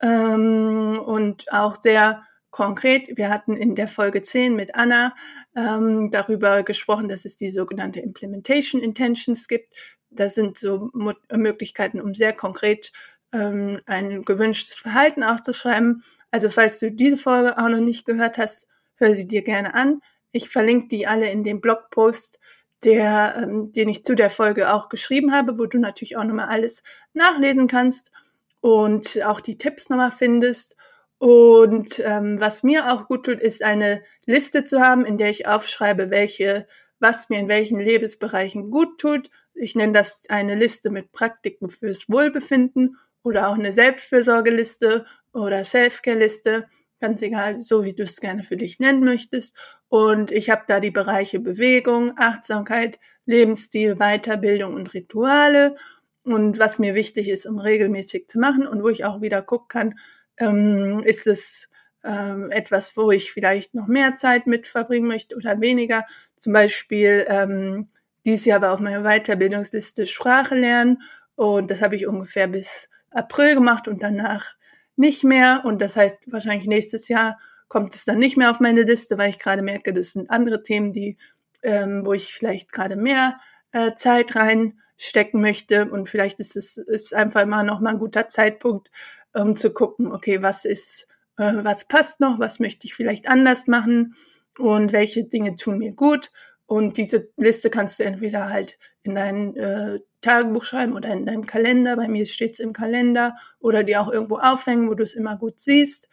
ähm, 0.00 0.98
und 1.04 1.52
auch 1.52 1.76
sehr 1.80 2.22
konkret. 2.50 3.16
Wir 3.16 3.28
hatten 3.28 3.56
in 3.56 3.74
der 3.74 3.88
Folge 3.88 4.22
10 4.22 4.54
mit 4.54 4.74
Anna 4.74 5.14
ähm, 5.54 6.10
darüber 6.10 6.62
gesprochen, 6.62 7.08
dass 7.08 7.24
es 7.24 7.36
die 7.36 7.50
sogenannte 7.50 8.00
Implementation 8.00 8.82
Intentions 8.82 9.48
gibt. 9.48 9.74
Das 10.10 10.34
sind 10.34 10.58
so 10.58 10.90
Mo 10.94 11.12
Möglichkeiten, 11.30 12.00
um 12.00 12.14
sehr 12.14 12.32
konkret 12.32 12.92
ähm, 13.32 13.80
ein 13.86 14.22
gewünschtes 14.22 14.78
Verhalten 14.78 15.22
aufzuschreiben. 15.22 16.02
Also 16.30 16.50
falls 16.50 16.78
du 16.78 16.90
diese 16.90 17.16
Folge 17.16 17.58
auch 17.58 17.68
noch 17.68 17.80
nicht 17.80 18.04
gehört 18.04 18.38
hast, 18.38 18.66
hör 18.96 19.14
sie 19.14 19.26
dir 19.26 19.42
gerne 19.42 19.74
an. 19.74 20.00
Ich 20.32 20.50
verlinke 20.50 20.88
die 20.88 21.06
alle 21.06 21.30
in 21.30 21.42
dem 21.42 21.60
Blogpost, 21.60 22.38
der, 22.84 23.40
ähm, 23.42 23.72
den 23.72 23.88
ich 23.88 24.04
zu 24.04 24.14
der 24.14 24.30
Folge 24.30 24.72
auch 24.72 24.88
geschrieben 24.88 25.32
habe, 25.32 25.58
wo 25.58 25.66
du 25.66 25.78
natürlich 25.78 26.16
auch 26.16 26.24
nochmal 26.24 26.48
alles 26.48 26.82
nachlesen 27.12 27.66
kannst 27.66 28.12
und 28.60 29.22
auch 29.24 29.40
die 29.40 29.58
Tipps 29.58 29.88
nochmal 29.88 30.12
findest. 30.12 30.76
Und 31.18 32.00
ähm, 32.04 32.40
was 32.40 32.62
mir 32.62 32.92
auch 32.92 33.08
gut 33.08 33.26
tut, 33.26 33.40
ist 33.40 33.62
eine 33.64 34.02
Liste 34.26 34.64
zu 34.64 34.80
haben, 34.80 35.04
in 35.04 35.18
der 35.18 35.30
ich 35.30 35.48
aufschreibe, 35.48 36.10
welche, 36.10 36.68
was 37.00 37.28
mir 37.28 37.40
in 37.40 37.48
welchen 37.48 37.80
Lebensbereichen 37.80 38.70
gut 38.70 39.00
tut. 39.00 39.30
Ich 39.54 39.74
nenne 39.74 39.92
das 39.92 40.22
eine 40.28 40.54
Liste 40.54 40.90
mit 40.90 41.10
Praktiken 41.10 41.70
fürs 41.70 42.08
Wohlbefinden 42.08 42.96
oder 43.22 43.48
auch 43.48 43.54
eine 43.54 43.72
Selbstfürsorgeliste 43.72 45.04
oder 45.32 45.64
Selfcare-Liste 45.64 46.66
ganz 47.00 47.22
egal, 47.22 47.60
so 47.60 47.84
wie 47.84 47.94
du 47.94 48.02
es 48.02 48.20
gerne 48.20 48.42
für 48.42 48.56
dich 48.56 48.80
nennen 48.80 49.04
möchtest. 49.04 49.56
Und 49.88 50.30
ich 50.30 50.50
habe 50.50 50.64
da 50.66 50.80
die 50.80 50.90
Bereiche 50.90 51.40
Bewegung, 51.40 52.12
Achtsamkeit, 52.16 52.98
Lebensstil, 53.24 53.96
Weiterbildung 53.96 54.74
und 54.74 54.92
Rituale. 54.94 55.76
Und 56.24 56.58
was 56.58 56.78
mir 56.78 56.94
wichtig 56.94 57.28
ist, 57.28 57.46
um 57.46 57.58
regelmäßig 57.58 58.28
zu 58.28 58.38
machen 58.38 58.66
und 58.66 58.82
wo 58.82 58.88
ich 58.88 59.04
auch 59.04 59.20
wieder 59.20 59.42
gucken 59.42 59.68
kann, 59.68 59.98
ähm, 60.36 61.02
ist 61.04 61.26
es 61.26 61.68
ähm, 62.04 62.50
etwas, 62.50 62.96
wo 62.96 63.10
ich 63.10 63.32
vielleicht 63.32 63.74
noch 63.74 63.86
mehr 63.86 64.16
Zeit 64.16 64.46
mit 64.46 64.66
verbringen 64.66 65.08
möchte 65.08 65.36
oder 65.36 65.60
weniger. 65.60 66.04
Zum 66.36 66.52
Beispiel 66.52 67.24
ähm, 67.28 67.88
dieses 68.26 68.44
Jahr 68.44 68.60
war 68.60 68.72
auf 68.74 68.80
meiner 68.80 69.02
Weiterbildungsliste 69.02 70.06
Sprache 70.06 70.54
lernen 70.54 71.02
und 71.34 71.70
das 71.70 71.82
habe 71.82 71.96
ich 71.96 72.06
ungefähr 72.06 72.46
bis 72.46 72.88
April 73.10 73.54
gemacht 73.54 73.88
und 73.88 74.02
danach 74.02 74.56
nicht 74.96 75.24
mehr. 75.24 75.62
Und 75.64 75.80
das 75.80 75.96
heißt, 75.96 76.30
wahrscheinlich 76.32 76.66
nächstes 76.66 77.08
Jahr 77.08 77.38
kommt 77.68 77.94
es 77.94 78.04
dann 78.04 78.18
nicht 78.18 78.36
mehr 78.36 78.50
auf 78.50 78.60
meine 78.60 78.82
Liste, 78.82 79.18
weil 79.18 79.30
ich 79.30 79.38
gerade 79.38 79.62
merke, 79.62 79.92
das 79.92 80.12
sind 80.12 80.30
andere 80.30 80.62
Themen, 80.62 80.92
die, 80.92 81.16
ähm, 81.62 82.04
wo 82.04 82.12
ich 82.12 82.32
vielleicht 82.32 82.72
gerade 82.72 82.96
mehr 82.96 83.38
äh, 83.72 83.94
Zeit 83.94 84.34
reinstecken 84.34 85.40
möchte. 85.40 85.90
Und 85.90 86.08
vielleicht 86.08 86.40
ist 86.40 86.56
es 86.56 86.76
ist 86.76 87.14
einfach 87.14 87.42
immer 87.42 87.62
noch 87.62 87.80
mal 87.80 87.90
ein 87.90 87.98
guter 87.98 88.28
Zeitpunkt, 88.28 88.90
um 89.32 89.54
zu 89.56 89.72
gucken, 89.72 90.12
okay, 90.12 90.42
was 90.42 90.64
ist, 90.64 91.06
äh, 91.36 91.52
was 91.56 91.86
passt 91.86 92.20
noch, 92.20 92.38
was 92.38 92.58
möchte 92.58 92.86
ich 92.86 92.94
vielleicht 92.94 93.28
anders 93.28 93.66
machen 93.66 94.14
und 94.58 94.92
welche 94.92 95.24
Dinge 95.24 95.56
tun 95.56 95.78
mir 95.78 95.92
gut. 95.92 96.32
Und 96.66 96.96
diese 96.96 97.30
Liste 97.36 97.70
kannst 97.70 97.98
du 97.98 98.04
entweder 98.04 98.50
halt 98.50 98.78
in 99.02 99.14
dein 99.14 99.56
äh, 99.56 100.00
Tagebuch 100.20 100.64
schreiben 100.64 100.94
oder 100.94 101.10
in 101.10 101.26
deinem 101.26 101.46
Kalender. 101.46 101.96
Bei 101.96 102.08
mir 102.08 102.26
steht 102.26 102.54
es 102.54 102.60
im 102.60 102.72
Kalender 102.72 103.36
oder 103.60 103.84
die 103.84 103.96
auch 103.96 104.10
irgendwo 104.12 104.38
aufhängen, 104.38 104.88
wo 104.88 104.94
du 104.94 105.02
es 105.02 105.14
immer 105.14 105.36
gut 105.36 105.60
siehst. 105.60 106.08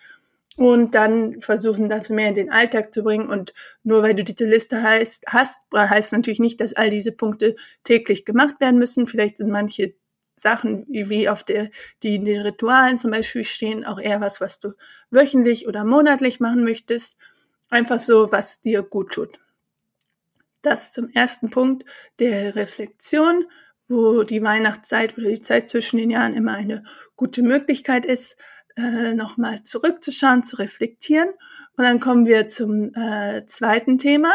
Und 0.58 0.96
dann 0.96 1.42
versuchen, 1.42 1.90
das 1.90 2.10
mehr 2.10 2.30
in 2.30 2.36
den 2.36 2.52
Alltag 2.52 2.94
zu 2.94 3.04
bringen. 3.04 3.28
Und 3.28 3.54
nur 3.84 4.04
weil 4.04 4.16
du 4.16 4.24
diese 4.24 4.46
Liste 4.46 4.82
heißt, 4.82 5.26
hast, 5.28 5.62
heißt 5.74 6.14
natürlich 6.14 6.40
nicht, 6.40 6.62
dass 6.62 6.74
all 6.74 6.90
diese 6.90 7.12
Punkte 7.12 7.56
täglich 7.84 8.24
gemacht 8.24 8.60
werden 8.62 8.80
müssen. 8.80 9.08
Vielleicht 9.08 9.38
sind 9.38 9.50
manche 9.50 9.96
Sachen, 10.38 10.86
wie 10.88 11.28
auf 11.30 11.44
der, 11.44 11.72
die 12.04 12.16
in 12.16 12.26
den 12.26 12.42
Ritualen 12.42 13.00
zum 13.00 13.12
Beispiel 13.12 13.44
stehen, 13.44 13.86
auch 13.86 14.00
eher 14.00 14.22
was, 14.22 14.42
was 14.42 14.60
du 14.60 14.74
wöchentlich 15.10 15.68
oder 15.68 15.84
monatlich 15.84 16.40
machen 16.40 16.64
möchtest. 16.64 17.18
Einfach 17.70 18.00
so, 18.00 18.32
was 18.32 18.62
dir 18.62 18.84
gut 18.84 19.14
tut. 19.14 19.40
Das 20.62 20.92
zum 20.92 21.10
ersten 21.10 21.50
Punkt 21.50 21.86
der 22.20 22.56
Reflexion, 22.56 23.46
wo 23.88 24.24
die 24.24 24.42
Weihnachtszeit 24.42 25.18
oder 25.18 25.30
die 25.30 25.42
Zeit 25.42 25.70
zwischen 25.70 25.98
den 25.98 26.10
Jahren 26.10 26.34
immer 26.34 26.54
eine 26.54 26.84
gute 27.15 27.44
Möglichkeit 27.44 28.06
ist, 28.06 28.36
äh, 28.75 29.13
nochmal 29.13 29.63
zurückzuschauen, 29.63 30.44
zu 30.44 30.58
reflektieren. 30.58 31.30
Und 31.77 31.84
dann 31.84 32.00
kommen 32.00 32.25
wir 32.25 32.48
zum 32.48 32.94
äh, 32.94 33.46
zweiten 33.46 33.98
Thema, 33.98 34.34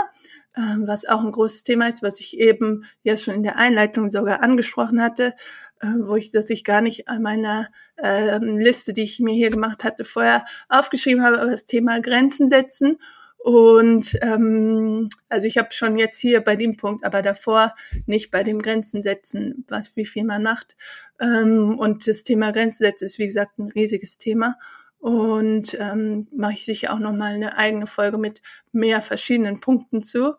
äh, 0.54 0.76
was 0.78 1.06
auch 1.06 1.20
ein 1.20 1.32
großes 1.32 1.64
Thema 1.64 1.88
ist, 1.88 2.02
was 2.02 2.20
ich 2.20 2.38
eben 2.38 2.84
jetzt 3.02 3.24
schon 3.24 3.34
in 3.34 3.42
der 3.42 3.56
Einleitung 3.56 4.10
sogar 4.10 4.42
angesprochen 4.42 5.02
hatte, 5.02 5.34
äh, 5.80 5.88
wo 5.98 6.16
ich 6.16 6.30
das 6.30 6.50
ich 6.50 6.64
gar 6.64 6.80
nicht 6.80 7.08
an 7.08 7.22
meiner 7.22 7.68
äh, 7.96 8.38
Liste, 8.38 8.92
die 8.92 9.02
ich 9.02 9.20
mir 9.20 9.34
hier 9.34 9.50
gemacht 9.50 9.84
hatte, 9.84 10.04
vorher 10.04 10.44
aufgeschrieben 10.68 11.24
habe, 11.24 11.40
aber 11.40 11.50
das 11.50 11.66
Thema 11.66 12.00
Grenzen 12.00 12.48
setzen. 12.48 12.98
Und 13.42 14.18
ähm, 14.20 15.08
also 15.30 15.46
ich 15.46 15.56
habe 15.56 15.72
schon 15.72 15.96
jetzt 15.96 16.20
hier 16.20 16.42
bei 16.42 16.56
dem 16.56 16.76
Punkt, 16.76 17.04
aber 17.04 17.22
davor 17.22 17.74
nicht 18.04 18.30
bei 18.30 18.42
dem 18.42 18.60
Grenzen 18.60 19.02
setzen, 19.02 19.64
was 19.66 19.96
wie 19.96 20.04
viel 20.04 20.24
man 20.24 20.42
macht. 20.42 20.76
Ähm, 21.18 21.78
und 21.78 22.06
das 22.06 22.22
Thema 22.22 22.52
Grenzen 22.52 22.84
setzen 22.84 23.06
ist 23.06 23.18
wie 23.18 23.26
gesagt 23.26 23.58
ein 23.58 23.70
riesiges 23.70 24.18
Thema. 24.18 24.58
Und 24.98 25.74
ähm, 25.80 26.28
mache 26.36 26.52
ich 26.52 26.66
sicher 26.66 26.92
auch 26.92 26.98
nochmal 26.98 27.32
eine 27.32 27.56
eigene 27.56 27.86
Folge 27.86 28.18
mit 28.18 28.42
mehr 28.72 29.00
verschiedenen 29.00 29.60
Punkten 29.60 30.02
zu. 30.02 30.34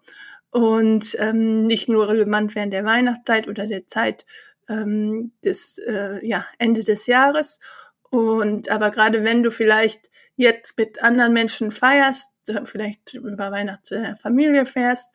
Und 0.51 1.15
ähm, 1.17 1.65
nicht 1.65 1.89
nur 1.89 2.07
relevant 2.07 2.53
während 2.53 2.71
der 2.71 2.85
Weihnachtszeit 2.85 3.47
oder 3.47 3.65
der 3.65 3.87
Zeit 3.87 4.27
ähm, 4.69 5.31
des 5.43 5.79
äh, 5.79 6.19
ja, 6.21 6.45
Ende 6.59 6.83
des 6.83 7.07
Jahres. 7.07 7.59
Und 8.11 8.69
aber 8.69 8.91
gerade 8.91 9.23
wenn 9.23 9.41
du 9.41 9.49
vielleicht 9.49 10.11
jetzt 10.35 10.77
mit 10.77 11.01
anderen 11.01 11.33
Menschen 11.33 11.71
feierst, 11.71 12.30
vielleicht 12.65 13.13
über 13.13 13.51
Weihnachten 13.51 13.83
zu 13.83 13.95
deiner 13.95 14.17
Familie 14.17 14.65
fährst 14.65 15.09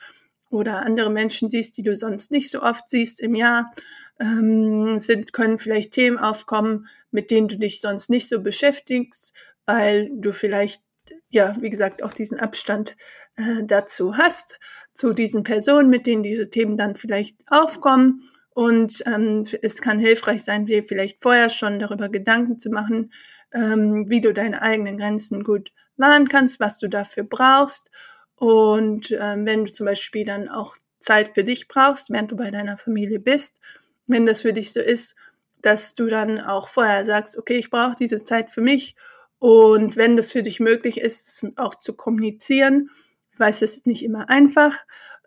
oder 0.50 0.84
andere 0.84 1.10
Menschen 1.10 1.50
siehst, 1.50 1.76
die 1.76 1.82
du 1.82 1.96
sonst 1.96 2.30
nicht 2.30 2.50
so 2.50 2.62
oft 2.62 2.88
siehst 2.88 3.20
im 3.20 3.34
Jahr, 3.34 3.72
ähm, 4.20 4.98
sind, 4.98 5.32
können 5.32 5.58
vielleicht 5.58 5.92
Themen 5.92 6.18
aufkommen, 6.18 6.86
mit 7.10 7.30
denen 7.30 7.48
du 7.48 7.58
dich 7.58 7.80
sonst 7.80 8.08
nicht 8.10 8.28
so 8.28 8.40
beschäftigst, 8.40 9.34
weil 9.66 10.10
du 10.12 10.32
vielleicht, 10.32 10.82
ja, 11.28 11.54
wie 11.60 11.70
gesagt, 11.70 12.02
auch 12.02 12.12
diesen 12.12 12.38
Abstand 12.38 12.96
äh, 13.36 13.64
dazu 13.64 14.16
hast, 14.16 14.58
zu 14.94 15.12
diesen 15.12 15.42
Personen, 15.42 15.90
mit 15.90 16.06
denen 16.06 16.22
diese 16.22 16.48
Themen 16.48 16.76
dann 16.76 16.96
vielleicht 16.96 17.36
aufkommen. 17.48 18.22
Und 18.50 19.02
ähm, 19.06 19.44
es 19.60 19.82
kann 19.82 19.98
hilfreich 19.98 20.42
sein, 20.42 20.64
dir 20.64 20.82
vielleicht 20.82 21.22
vorher 21.22 21.50
schon 21.50 21.78
darüber 21.78 22.08
Gedanken 22.08 22.58
zu 22.58 22.70
machen, 22.70 23.12
ähm, 23.52 24.08
wie 24.08 24.22
du 24.22 24.32
deine 24.32 24.62
eigenen 24.62 24.96
Grenzen 24.96 25.44
gut 25.44 25.72
wahren 25.96 26.28
kannst, 26.28 26.60
was 26.60 26.78
du 26.78 26.88
dafür 26.88 27.24
brauchst. 27.24 27.90
Und 28.36 29.10
ähm, 29.10 29.46
wenn 29.46 29.64
du 29.64 29.72
zum 29.72 29.86
Beispiel 29.86 30.24
dann 30.24 30.48
auch 30.48 30.76
Zeit 30.98 31.34
für 31.34 31.44
dich 31.44 31.68
brauchst, 31.68 32.10
während 32.10 32.32
du 32.32 32.36
bei 32.36 32.50
deiner 32.50 32.76
Familie 32.76 33.18
bist, 33.18 33.58
wenn 34.06 34.26
das 34.26 34.42
für 34.42 34.52
dich 34.52 34.72
so 34.72 34.80
ist, 34.80 35.16
dass 35.62 35.94
du 35.94 36.06
dann 36.06 36.40
auch 36.40 36.68
vorher 36.68 37.04
sagst, 37.04 37.36
okay, 37.36 37.56
ich 37.56 37.70
brauche 37.70 37.96
diese 37.98 38.24
Zeit 38.24 38.52
für 38.52 38.60
mich. 38.60 38.94
Und 39.38 39.96
wenn 39.96 40.16
das 40.16 40.32
für 40.32 40.42
dich 40.42 40.60
möglich 40.60 41.00
ist, 41.00 41.44
auch 41.56 41.74
zu 41.74 41.94
kommunizieren, 41.94 42.90
ich 43.32 43.40
weiß, 43.40 43.62
es 43.62 43.76
ist 43.76 43.86
nicht 43.86 44.04
immer 44.04 44.30
einfach, 44.30 44.76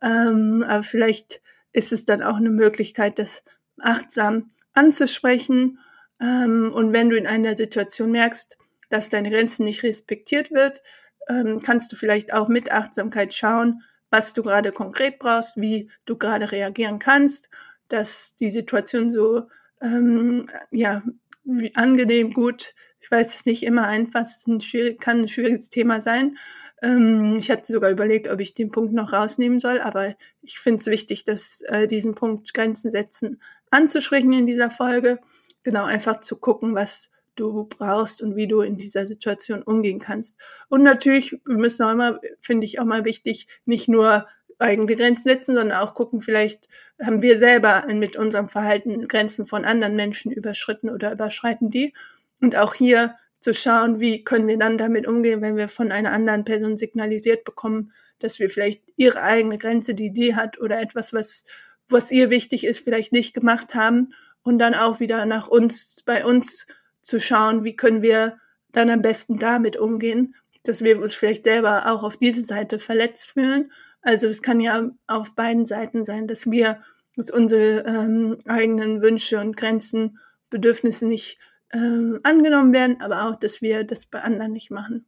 ähm, 0.01 0.63
aber 0.67 0.83
vielleicht 0.83 1.41
ist 1.73 1.91
es 1.91 2.05
dann 2.05 2.23
auch 2.23 2.37
eine 2.37 2.49
Möglichkeit, 2.49 3.19
das 3.19 3.43
achtsam 3.79 4.49
anzusprechen 4.73 5.79
ähm, 6.19 6.71
und 6.73 6.93
wenn 6.93 7.09
du 7.09 7.17
in 7.17 7.27
einer 7.27 7.55
Situation 7.55 8.11
merkst, 8.11 8.57
dass 8.89 9.09
deine 9.09 9.29
Grenzen 9.31 9.63
nicht 9.65 9.83
respektiert 9.83 10.51
wird, 10.51 10.81
ähm, 11.27 11.61
kannst 11.63 11.91
du 11.91 11.95
vielleicht 11.95 12.33
auch 12.33 12.47
mit 12.47 12.71
Achtsamkeit 12.71 13.33
schauen, 13.33 13.83
was 14.09 14.33
du 14.33 14.43
gerade 14.43 14.71
konkret 14.71 15.19
brauchst, 15.19 15.57
wie 15.57 15.89
du 16.05 16.17
gerade 16.17 16.51
reagieren 16.51 16.99
kannst, 16.99 17.49
dass 17.87 18.35
die 18.35 18.49
Situation 18.49 19.09
so 19.09 19.43
ähm, 19.81 20.49
ja 20.71 21.03
wie 21.43 21.75
angenehm 21.75 22.33
gut. 22.33 22.73
Ich 22.99 23.09
weiß 23.11 23.33
es 23.33 23.45
nicht 23.45 23.63
immer 23.63 23.87
einfach, 23.87 24.25
ein 24.47 24.61
schwierig, 24.61 24.99
kann 24.99 25.21
ein 25.21 25.27
schwieriges 25.27 25.69
Thema 25.69 26.01
sein, 26.01 26.37
Ähm, 26.81 27.37
ich 27.39 27.49
hatte 27.51 27.71
sogar 27.71 27.91
überlegt, 27.91 28.27
ob 28.29 28.39
ich 28.39 28.53
den 28.53 28.71
Punkt 28.71 28.93
noch 28.93 29.11
rausnehmen 29.13 29.59
soll, 29.59 29.81
aber 29.81 30.15
ich 30.41 30.59
finde 30.59 30.79
es 30.79 30.87
wichtig, 30.87 31.25
dass 31.25 31.61
äh, 31.67 31.87
diesen 31.87 32.15
Punkt 32.15 32.53
Grenzen 32.53 32.91
setzen 32.91 33.41
anzusprechen 33.71 34.31
in 34.33 34.45
dieser 34.47 34.71
Folge. 34.71 35.19
Genau, 35.63 35.85
einfach 35.85 36.21
zu 36.21 36.39
gucken, 36.39 36.75
was 36.75 37.09
du 37.39 37.65
brauchst 37.65 38.21
und 38.21 38.35
wie 38.35 38.47
du 38.47 38.61
in 38.61 38.77
dieser 38.77 39.05
Situation 39.05 39.63
umgehen 39.63 39.99
kannst. 39.99 40.37
Und 40.67 40.83
natürlich, 40.83 41.31
wir 41.45 41.57
müssen 41.57 41.83
auch 41.83 41.91
immer, 41.91 42.19
finde 42.41 42.65
ich 42.65 42.79
auch 42.79 42.85
mal 42.85 43.05
wichtig, 43.05 43.47
nicht 43.65 43.87
nur 43.87 44.27
eigene 44.59 44.95
Grenzen 44.95 45.23
setzen, 45.23 45.55
sondern 45.55 45.77
auch 45.77 45.93
gucken, 45.93 46.21
vielleicht 46.21 46.67
haben 47.01 47.21
wir 47.21 47.37
selber 47.37 47.85
mit 47.87 48.17
unserem 48.17 48.49
Verhalten 48.49 49.07
Grenzen 49.07 49.47
von 49.47 49.65
anderen 49.65 49.95
Menschen 49.95 50.31
überschritten 50.31 50.89
oder 50.89 51.13
überschreiten 51.13 51.69
die. 51.69 51.93
Und 52.41 52.57
auch 52.57 52.73
hier 52.73 53.15
zu 53.39 53.53
schauen, 53.53 53.99
wie 54.01 54.23
können 54.23 54.47
wir 54.47 54.57
dann 54.57 54.77
damit 54.77 55.07
umgehen, 55.07 55.41
wenn 55.41 55.55
wir 55.55 55.69
von 55.69 55.91
einer 55.91 56.11
anderen 56.11 56.43
Person 56.43 56.75
signalisiert 56.75 57.45
bekommen, 57.45 57.93
dass 58.19 58.39
wir 58.39 58.49
vielleicht 58.49 58.83
ihre 58.97 59.21
eigene 59.21 59.57
Grenze, 59.57 59.93
die 59.93 60.11
die 60.11 60.35
hat 60.35 60.59
oder 60.59 60.81
etwas, 60.81 61.13
was, 61.13 61.45
was 61.87 62.11
ihr 62.11 62.29
wichtig 62.29 62.65
ist, 62.65 62.83
vielleicht 62.83 63.13
nicht 63.13 63.33
gemacht 63.33 63.75
haben 63.75 64.13
und 64.43 64.59
dann 64.59 64.73
auch 64.73 64.99
wieder 64.99 65.25
nach 65.25 65.47
uns, 65.47 66.03
bei 66.05 66.25
uns 66.25 66.67
zu 67.09 67.19
schauen, 67.19 67.63
wie 67.63 67.75
können 67.75 68.01
wir 68.01 68.37
dann 68.71 68.89
am 68.89 69.01
besten 69.01 69.37
damit 69.37 69.77
umgehen, 69.77 70.35
dass 70.63 70.83
wir 70.83 71.01
uns 71.01 71.15
vielleicht 71.15 71.43
selber 71.43 71.91
auch 71.91 72.03
auf 72.03 72.17
diese 72.17 72.43
Seite 72.43 72.79
verletzt 72.79 73.31
fühlen. 73.31 73.71
Also 74.01 74.27
es 74.27 74.41
kann 74.41 74.59
ja 74.59 74.89
auf 75.07 75.35
beiden 75.35 75.65
Seiten 75.65 76.05
sein, 76.05 76.27
dass 76.27 76.49
wir, 76.49 76.81
dass 77.15 77.31
unsere 77.31 77.83
ähm, 77.85 78.37
eigenen 78.45 79.01
Wünsche 79.01 79.39
und 79.39 79.57
Grenzen, 79.57 80.19
Bedürfnisse 80.49 81.05
nicht 81.05 81.37
ähm, 81.71 82.19
angenommen 82.23 82.73
werden, 82.73 83.01
aber 83.01 83.25
auch, 83.25 83.35
dass 83.37 83.61
wir 83.61 83.83
das 83.83 84.05
bei 84.05 84.21
anderen 84.21 84.53
nicht 84.53 84.71
machen. 84.71 85.05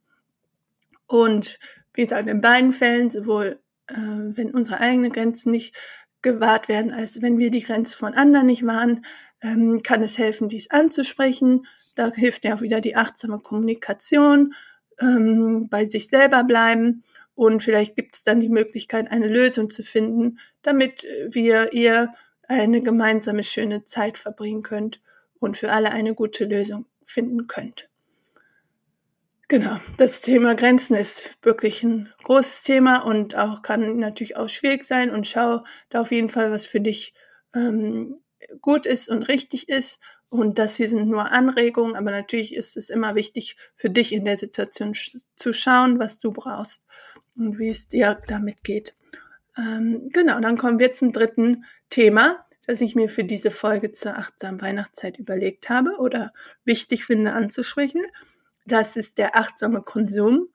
Und 1.06 1.58
wie 1.94 2.02
gesagt, 2.02 2.28
in 2.28 2.40
beiden 2.40 2.72
Fällen, 2.72 3.10
sowohl 3.10 3.60
äh, 3.88 3.94
wenn 3.96 4.52
unsere 4.52 4.80
eigenen 4.80 5.12
Grenzen 5.12 5.52
nicht 5.52 5.76
gewahrt 6.22 6.68
werden, 6.68 6.92
als 6.92 7.20
wenn 7.20 7.38
wir 7.38 7.50
die 7.50 7.62
Grenzen 7.62 7.96
von 7.96 8.14
anderen 8.14 8.46
nicht 8.46 8.66
wahren, 8.66 9.04
ähm, 9.42 9.82
kann 9.82 10.02
es 10.02 10.18
helfen, 10.18 10.48
dies 10.48 10.70
anzusprechen. 10.70 11.66
Da 11.94 12.12
hilft 12.12 12.44
ja 12.44 12.54
auch 12.54 12.60
wieder 12.60 12.80
die 12.80 12.96
achtsame 12.96 13.40
Kommunikation, 13.40 14.54
ähm, 15.00 15.68
bei 15.68 15.84
sich 15.84 16.08
selber 16.08 16.44
bleiben 16.44 17.04
und 17.34 17.62
vielleicht 17.62 17.96
gibt 17.96 18.14
es 18.14 18.24
dann 18.24 18.40
die 18.40 18.48
Möglichkeit, 18.48 19.10
eine 19.10 19.26
Lösung 19.26 19.70
zu 19.70 19.82
finden, 19.82 20.38
damit 20.62 21.06
wir 21.28 21.72
ihr 21.72 22.12
eine 22.46 22.82
gemeinsame 22.82 23.42
schöne 23.42 23.84
Zeit 23.84 24.18
verbringen 24.18 24.62
könnt 24.62 25.00
und 25.38 25.56
für 25.56 25.72
alle 25.72 25.90
eine 25.92 26.14
gute 26.14 26.44
Lösung 26.44 26.86
finden 27.06 27.46
könnt. 27.46 27.88
Genau, 29.52 29.76
das 29.98 30.22
Thema 30.22 30.54
Grenzen 30.54 30.94
ist 30.94 31.28
wirklich 31.42 31.82
ein 31.82 32.10
großes 32.24 32.62
Thema 32.62 33.04
und 33.04 33.34
auch 33.34 33.60
kann 33.60 33.98
natürlich 33.98 34.38
auch 34.38 34.48
schwierig 34.48 34.86
sein 34.86 35.10
und 35.10 35.26
schau 35.26 35.62
da 35.90 36.00
auf 36.00 36.10
jeden 36.10 36.30
Fall, 36.30 36.50
was 36.50 36.64
für 36.64 36.80
dich 36.80 37.12
ähm, 37.54 38.16
gut 38.62 38.86
ist 38.86 39.10
und 39.10 39.28
richtig 39.28 39.68
ist. 39.68 40.00
Und 40.30 40.58
das 40.58 40.76
hier 40.76 40.88
sind 40.88 41.06
nur 41.06 41.30
Anregungen, 41.32 41.96
aber 41.96 42.10
natürlich 42.10 42.54
ist 42.54 42.78
es 42.78 42.88
immer 42.88 43.14
wichtig 43.14 43.58
für 43.74 43.90
dich 43.90 44.14
in 44.14 44.24
der 44.24 44.38
Situation 44.38 44.94
zu 45.34 45.52
schauen, 45.52 45.98
was 45.98 46.18
du 46.18 46.32
brauchst 46.32 46.82
und 47.36 47.58
wie 47.58 47.68
es 47.68 47.88
dir 47.88 48.22
damit 48.28 48.64
geht. 48.64 48.96
Ähm, 49.58 50.08
genau, 50.14 50.40
dann 50.40 50.56
kommen 50.56 50.78
wir 50.78 50.92
zum 50.92 51.12
dritten 51.12 51.66
Thema 51.90 52.46
das 52.66 52.80
ich 52.80 52.94
mir 52.94 53.08
für 53.08 53.24
diese 53.24 53.50
Folge 53.50 53.92
zur 53.92 54.16
achtsamen 54.16 54.60
Weihnachtszeit 54.60 55.18
überlegt 55.18 55.68
habe 55.68 55.96
oder 55.98 56.32
wichtig 56.64 57.04
finde 57.04 57.32
anzusprechen. 57.32 58.02
Das 58.66 58.96
ist 58.96 59.18
der 59.18 59.36
achtsame 59.36 59.82
Konsum. 59.82 60.48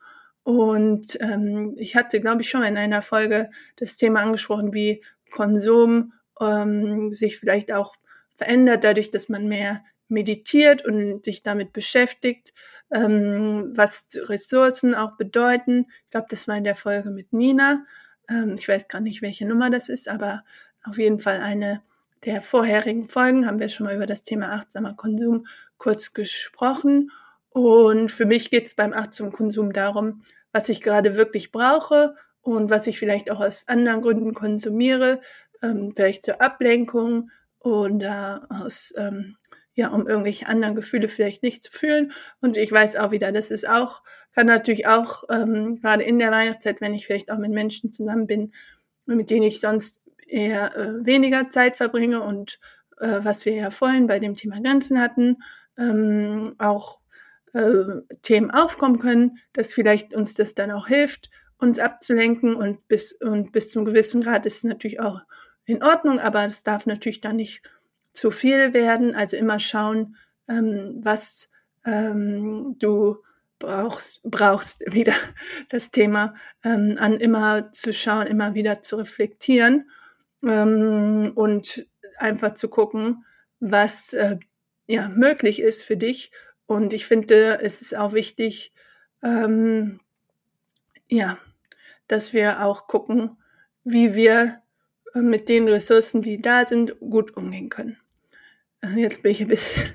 Und 0.43 1.17
ähm, 1.19 1.75
ich 1.77 1.95
hatte, 1.95 2.21
glaube 2.21 2.41
ich, 2.41 2.49
schon 2.49 2.63
in 2.63 2.77
einer 2.77 3.01
Folge 3.01 3.49
das 3.75 3.97
Thema 3.97 4.21
angesprochen, 4.21 4.73
wie 4.73 5.03
Konsum 5.29 6.13
ähm, 6.39 7.11
sich 7.11 7.37
vielleicht 7.37 7.71
auch 7.71 7.95
verändert, 8.35 8.83
dadurch, 8.83 9.11
dass 9.11 9.27
man 9.27 9.47
mehr 9.47 9.83
meditiert 10.07 10.85
und 10.85 11.25
sich 11.25 11.43
damit 11.43 11.73
beschäftigt, 11.73 12.53
ähm, 12.91 13.73
was 13.75 14.07
Ressourcen 14.15 14.95
auch 14.95 15.17
bedeuten. 15.17 15.87
Ich 16.05 16.11
glaube, 16.11 16.27
das 16.29 16.47
war 16.47 16.55
in 16.55 16.63
der 16.63 16.75
Folge 16.75 17.09
mit 17.09 17.33
Nina. 17.33 17.85
Ähm, 18.29 18.55
ich 18.57 18.67
weiß 18.67 18.87
gar 18.87 19.01
nicht, 19.01 19.21
welche 19.21 19.45
Nummer 19.45 19.69
das 19.69 19.89
ist, 19.89 20.07
aber 20.07 20.43
auf 20.83 20.97
jeden 20.97 21.19
Fall 21.19 21.41
eine 21.41 21.81
der 22.25 22.41
vorherigen 22.41 23.09
Folgen 23.09 23.45
haben 23.45 23.59
wir 23.59 23.69
schon 23.69 23.85
mal 23.85 23.95
über 23.95 24.07
das 24.07 24.23
Thema 24.23 24.51
achtsamer 24.53 24.93
Konsum 24.95 25.45
kurz 25.77 26.13
gesprochen. 26.13 27.11
Und 27.57 28.11
für 28.11 28.27
mich 28.27 28.51
geht 28.51 28.67
es 28.67 28.75
beim 28.75 28.93
achtsamen 28.93 29.31
Konsum 29.31 29.73
darum, 29.73 30.21
was 30.51 30.69
ich 30.69 30.79
gerade 30.79 31.15
wirklich 31.15 31.51
brauche 31.51 32.13
und 32.41 32.69
was 32.69 32.85
ich 32.85 32.99
vielleicht 32.99 33.31
auch 33.31 33.39
aus 33.39 33.67
anderen 33.67 34.03
Gründen 34.03 34.35
konsumiere, 34.35 35.21
ähm, 35.63 35.91
vielleicht 35.95 36.23
zur 36.23 36.39
Ablenkung 36.39 37.31
oder 37.57 38.45
aus, 38.49 38.93
ähm, 38.95 39.37
ja, 39.73 39.87
um 39.87 40.07
irgendwelche 40.07 40.45
anderen 40.45 40.75
Gefühle 40.75 41.07
vielleicht 41.07 41.41
nicht 41.41 41.63
zu 41.63 41.71
fühlen. 41.71 42.11
Und 42.41 42.57
ich 42.57 42.71
weiß 42.71 42.95
auch 42.95 43.09
wieder, 43.09 43.31
das 43.31 43.49
ist 43.49 43.67
auch, 43.67 44.03
kann 44.35 44.45
natürlich 44.45 44.85
auch, 44.85 45.23
ähm, 45.31 45.81
gerade 45.81 46.03
in 46.03 46.19
der 46.19 46.29
Weihnachtszeit, 46.29 46.79
wenn 46.79 46.93
ich 46.93 47.07
vielleicht 47.07 47.31
auch 47.31 47.39
mit 47.39 47.49
Menschen 47.49 47.91
zusammen 47.91 48.27
bin, 48.27 48.53
mit 49.07 49.31
denen 49.31 49.47
ich 49.47 49.59
sonst 49.59 50.03
eher 50.27 50.77
äh, 50.77 51.03
weniger 51.03 51.49
Zeit 51.49 51.75
verbringe 51.75 52.21
und 52.21 52.59
äh, 52.99 53.17
was 53.23 53.47
wir 53.47 53.55
ja 53.55 53.71
vorhin 53.71 54.05
bei 54.05 54.19
dem 54.19 54.35
Thema 54.35 54.61
Grenzen 54.61 55.01
hatten, 55.01 55.37
ähm, 55.75 56.53
auch 56.59 56.99
äh, 57.53 58.01
Themen 58.21 58.51
aufkommen 58.51 58.99
können, 58.99 59.37
dass 59.53 59.73
vielleicht 59.73 60.13
uns 60.13 60.33
das 60.33 60.55
dann 60.55 60.71
auch 60.71 60.87
hilft, 60.87 61.29
uns 61.57 61.79
abzulenken 61.79 62.55
und 62.55 62.87
bis, 62.87 63.13
und 63.13 63.51
bis 63.51 63.71
zum 63.71 63.85
gewissen 63.85 64.21
Grad 64.21 64.45
ist 64.45 64.57
es 64.57 64.63
natürlich 64.63 64.99
auch 64.99 65.21
in 65.65 65.83
Ordnung, 65.83 66.19
aber 66.19 66.45
es 66.45 66.63
darf 66.63 66.85
natürlich 66.85 67.21
dann 67.21 67.35
nicht 67.37 67.61
zu 68.13 68.31
viel 68.31 68.73
werden. 68.73 69.15
Also 69.15 69.37
immer 69.37 69.59
schauen, 69.59 70.15
ähm, 70.47 70.99
was 71.01 71.49
ähm, 71.85 72.75
du 72.79 73.17
brauchst, 73.59 74.21
brauchst 74.23 74.81
wieder 74.93 75.15
das 75.69 75.91
Thema 75.91 76.35
ähm, 76.63 76.97
an 76.99 77.19
immer 77.19 77.71
zu 77.71 77.93
schauen, 77.93 78.27
immer 78.27 78.53
wieder 78.53 78.81
zu 78.81 78.97
reflektieren 78.97 79.89
ähm, 80.43 81.31
und 81.35 81.87
einfach 82.17 82.53
zu 82.53 82.69
gucken, 82.69 83.25
was 83.59 84.13
äh, 84.13 84.37
ja 84.87 85.09
möglich 85.09 85.61
ist 85.61 85.83
für 85.83 85.97
dich. 85.97 86.31
Und 86.67 86.93
ich 86.93 87.07
finde, 87.07 87.59
es 87.61 87.81
ist 87.81 87.95
auch 87.95 88.13
wichtig, 88.13 88.73
ähm, 89.23 89.99
ja, 91.09 91.39
dass 92.07 92.33
wir 92.33 92.63
auch 92.63 92.87
gucken, 92.87 93.37
wie 93.83 94.13
wir 94.13 94.61
äh, 95.15 95.19
mit 95.19 95.49
den 95.49 95.67
Ressourcen, 95.67 96.21
die 96.21 96.41
da 96.41 96.65
sind, 96.65 96.99
gut 96.99 97.35
umgehen 97.35 97.69
können. 97.69 97.97
Äh, 98.81 98.99
jetzt 98.99 99.23
bin 99.23 99.31
ich 99.31 99.41
ein 99.41 99.47
bisschen 99.47 99.93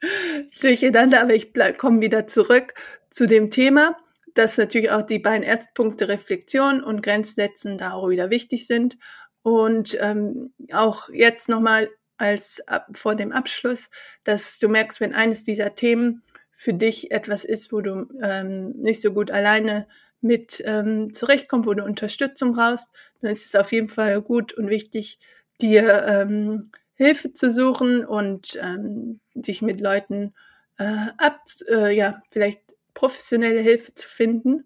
durcheinander, 0.60 1.20
aber 1.20 1.34
ich 1.34 1.52
komme 1.76 2.00
wieder 2.00 2.26
zurück 2.26 2.74
zu 3.10 3.26
dem 3.26 3.50
Thema, 3.50 3.96
dass 4.34 4.56
natürlich 4.56 4.90
auch 4.90 5.02
die 5.02 5.18
beiden 5.18 5.42
Erzpunkte 5.42 6.08
Reflexion 6.08 6.82
und 6.82 7.02
Grenzsetzen 7.02 7.78
da 7.78 7.92
auch 7.92 8.08
wieder 8.08 8.30
wichtig 8.30 8.66
sind 8.66 8.96
und 9.42 9.98
ähm, 10.00 10.54
auch 10.72 11.08
jetzt 11.10 11.48
nochmal 11.48 11.90
als 12.22 12.62
vor 12.94 13.16
dem 13.16 13.32
Abschluss, 13.32 13.90
dass 14.24 14.58
du 14.58 14.68
merkst, 14.68 15.00
wenn 15.00 15.14
eines 15.14 15.42
dieser 15.42 15.74
Themen 15.74 16.22
für 16.52 16.72
dich 16.72 17.10
etwas 17.10 17.44
ist, 17.44 17.72
wo 17.72 17.80
du 17.80 18.08
ähm, 18.22 18.70
nicht 18.76 19.00
so 19.00 19.12
gut 19.12 19.30
alleine 19.30 19.88
mit 20.20 20.62
ähm, 20.64 21.12
zurechtkommst, 21.12 21.66
wo 21.66 21.74
du 21.74 21.82
Unterstützung 21.84 22.54
brauchst, 22.54 22.90
dann 23.20 23.32
ist 23.32 23.44
es 23.44 23.56
auf 23.56 23.72
jeden 23.72 23.88
Fall 23.88 24.22
gut 24.22 24.52
und 24.52 24.70
wichtig, 24.70 25.18
dir 25.60 26.04
ähm, 26.06 26.70
Hilfe 26.94 27.32
zu 27.32 27.50
suchen 27.50 28.04
und 28.04 28.56
ähm, 28.62 29.18
dich 29.34 29.60
mit 29.60 29.80
Leuten 29.80 30.34
äh, 30.78 31.08
ab, 31.18 31.40
äh, 31.68 31.94
ja, 31.94 32.22
vielleicht 32.30 32.60
professionelle 32.94 33.60
Hilfe 33.60 33.94
zu 33.94 34.08
finden, 34.08 34.64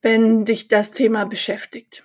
wenn 0.00 0.46
dich 0.46 0.68
das 0.68 0.92
Thema 0.92 1.24
beschäftigt. 1.26 2.02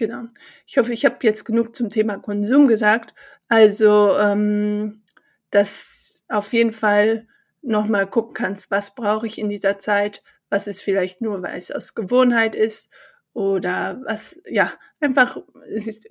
Genau. 0.00 0.28
Ich 0.66 0.78
hoffe, 0.78 0.94
ich 0.94 1.04
habe 1.04 1.18
jetzt 1.20 1.44
genug 1.44 1.76
zum 1.76 1.90
Thema 1.90 2.16
Konsum 2.16 2.66
gesagt. 2.66 3.14
Also, 3.48 4.16
ähm, 4.18 5.02
dass 5.50 6.24
auf 6.26 6.54
jeden 6.54 6.72
Fall 6.72 7.26
nochmal 7.60 8.06
gucken 8.08 8.32
kannst, 8.32 8.70
was 8.70 8.94
brauche 8.94 9.26
ich 9.26 9.38
in 9.38 9.50
dieser 9.50 9.78
Zeit, 9.78 10.22
was 10.48 10.66
ist 10.66 10.80
vielleicht 10.80 11.20
nur, 11.20 11.42
weil 11.42 11.58
es 11.58 11.70
aus 11.70 11.94
Gewohnheit 11.94 12.54
ist 12.54 12.88
oder 13.34 14.00
was, 14.06 14.34
ja, 14.48 14.72
einfach, 15.00 15.36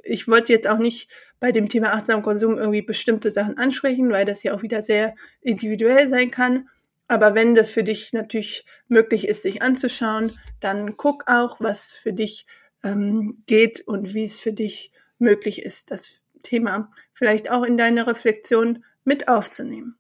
ich 0.04 0.28
wollte 0.28 0.54
jetzt 0.54 0.68
auch 0.68 0.78
nicht 0.78 1.10
bei 1.40 1.52
dem 1.52 1.68
Thema 1.68 1.92
achtsamen 1.94 2.22
Konsum 2.22 2.60
irgendwie 2.60 2.84
bestimmte 2.84 3.32
Sachen 3.32 3.58
ansprechen, 3.58 4.12
weil 4.12 4.26
das 4.26 4.44
ja 4.44 4.54
auch 4.54 4.62
wieder 4.62 4.84
sehr 4.84 5.16
individuell 5.42 6.10
sein 6.10 6.30
kann. 6.30 6.70
Aber 7.08 7.34
wenn 7.34 7.56
das 7.56 7.72
für 7.72 7.84
dich 7.84 8.14
natürlich 8.14 8.66
möglich 8.88 9.28
ist, 9.28 9.42
sich 9.42 9.64
anzuschauen, 9.64 10.32
dann 10.60 10.96
guck 10.96 11.28
auch, 11.28 11.60
was 11.60 11.94
für 11.94 12.14
dich 12.14 12.46
ähm, 12.84 13.44
geht 13.46 13.82
und 13.82 14.14
wie 14.14 14.24
es 14.24 14.40
für 14.40 14.54
dich 14.54 14.92
möglich 15.18 15.62
ist, 15.62 15.92
das 15.92 16.24
Thema 16.44 16.92
vielleicht 17.14 17.52
auch 17.52 17.64
in 17.64 17.78
deine 17.78 18.08
Reflexion 18.08 18.84
mit 19.04 19.28
aufzunehmen. 19.28 19.96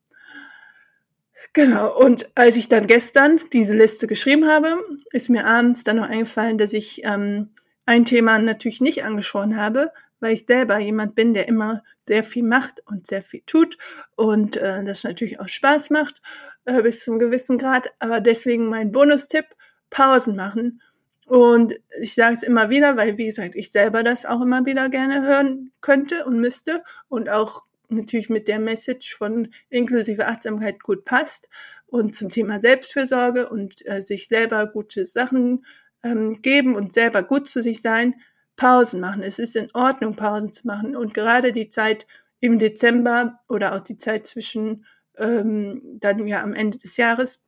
Genau, 1.53 1.97
und 1.97 2.29
als 2.35 2.57
ich 2.57 2.69
dann 2.69 2.85
gestern 2.85 3.39
diese 3.53 3.73
Liste 3.73 4.07
geschrieben 4.07 4.47
habe, 4.47 4.77
ist 5.11 5.29
mir 5.29 5.45
abends 5.45 5.83
dann 5.83 5.97
noch 5.97 6.07
eingefallen, 6.07 6.57
dass 6.57 6.73
ich 6.73 7.01
ähm, 7.03 7.49
ein 7.85 8.05
Thema 8.05 8.37
natürlich 8.37 8.81
nicht 8.81 9.03
angesprochen 9.03 9.55
habe, 9.57 9.91
weil 10.19 10.33
ich 10.33 10.45
selber 10.45 10.77
jemand 10.79 11.15
bin, 11.15 11.33
der 11.33 11.47
immer 11.47 11.83
sehr 12.01 12.23
viel 12.23 12.43
macht 12.43 12.85
und 12.85 13.07
sehr 13.07 13.23
viel 13.23 13.41
tut 13.45 13.77
und 14.15 14.57
äh, 14.57 14.83
das 14.83 15.03
natürlich 15.03 15.39
auch 15.39 15.47
Spaß 15.47 15.89
macht 15.89 16.21
äh, 16.65 16.81
bis 16.81 17.03
zum 17.03 17.19
gewissen 17.19 17.57
Grad. 17.57 17.89
Aber 17.99 18.21
deswegen 18.21 18.67
mein 18.67 18.91
Bonustipp, 18.91 19.45
Pausen 19.89 20.35
machen. 20.35 20.81
Und 21.29 21.79
ich 22.01 22.15
sage 22.15 22.35
es 22.35 22.43
immer 22.43 22.71
wieder, 22.71 22.97
weil 22.97 23.19
wie 23.19 23.27
gesagt, 23.27 23.55
ich 23.55 23.71
selber 23.71 24.01
das 24.01 24.25
auch 24.25 24.41
immer 24.41 24.65
wieder 24.65 24.89
gerne 24.89 25.21
hören 25.21 25.71
könnte 25.79 26.25
und 26.25 26.39
müsste 26.39 26.83
und 27.07 27.29
auch 27.29 27.61
natürlich 27.87 28.29
mit 28.29 28.47
der 28.47 28.59
Message 28.59 29.15
von 29.15 29.49
inklusive 29.69 30.25
Achtsamkeit 30.25 30.81
gut 30.81 31.05
passt 31.05 31.47
und 31.85 32.15
zum 32.15 32.29
Thema 32.29 32.59
Selbstfürsorge 32.59 33.47
und 33.47 33.85
äh, 33.85 34.01
sich 34.01 34.27
selber 34.27 34.65
gute 34.65 35.05
Sachen 35.05 35.65
ähm, 36.01 36.41
geben 36.41 36.75
und 36.75 36.93
selber 36.93 37.21
gut 37.21 37.47
zu 37.47 37.61
sich 37.61 37.81
sein, 37.81 38.15
Pausen 38.55 38.99
machen. 38.99 39.21
Es 39.21 39.37
ist 39.37 39.55
in 39.55 39.69
Ordnung, 39.75 40.15
Pausen 40.15 40.51
zu 40.51 40.65
machen. 40.65 40.95
Und 40.95 41.13
gerade 41.13 41.51
die 41.51 41.69
Zeit 41.69 42.07
im 42.39 42.57
Dezember 42.57 43.39
oder 43.47 43.75
auch 43.75 43.81
die 43.81 43.97
Zeit 43.97 44.25
zwischen 44.25 44.85
ähm, 45.17 45.81
dann 45.99 46.27
ja 46.27 46.41
am 46.41 46.53
Ende 46.53 46.79
des 46.79 46.97
Jahres 46.97 47.43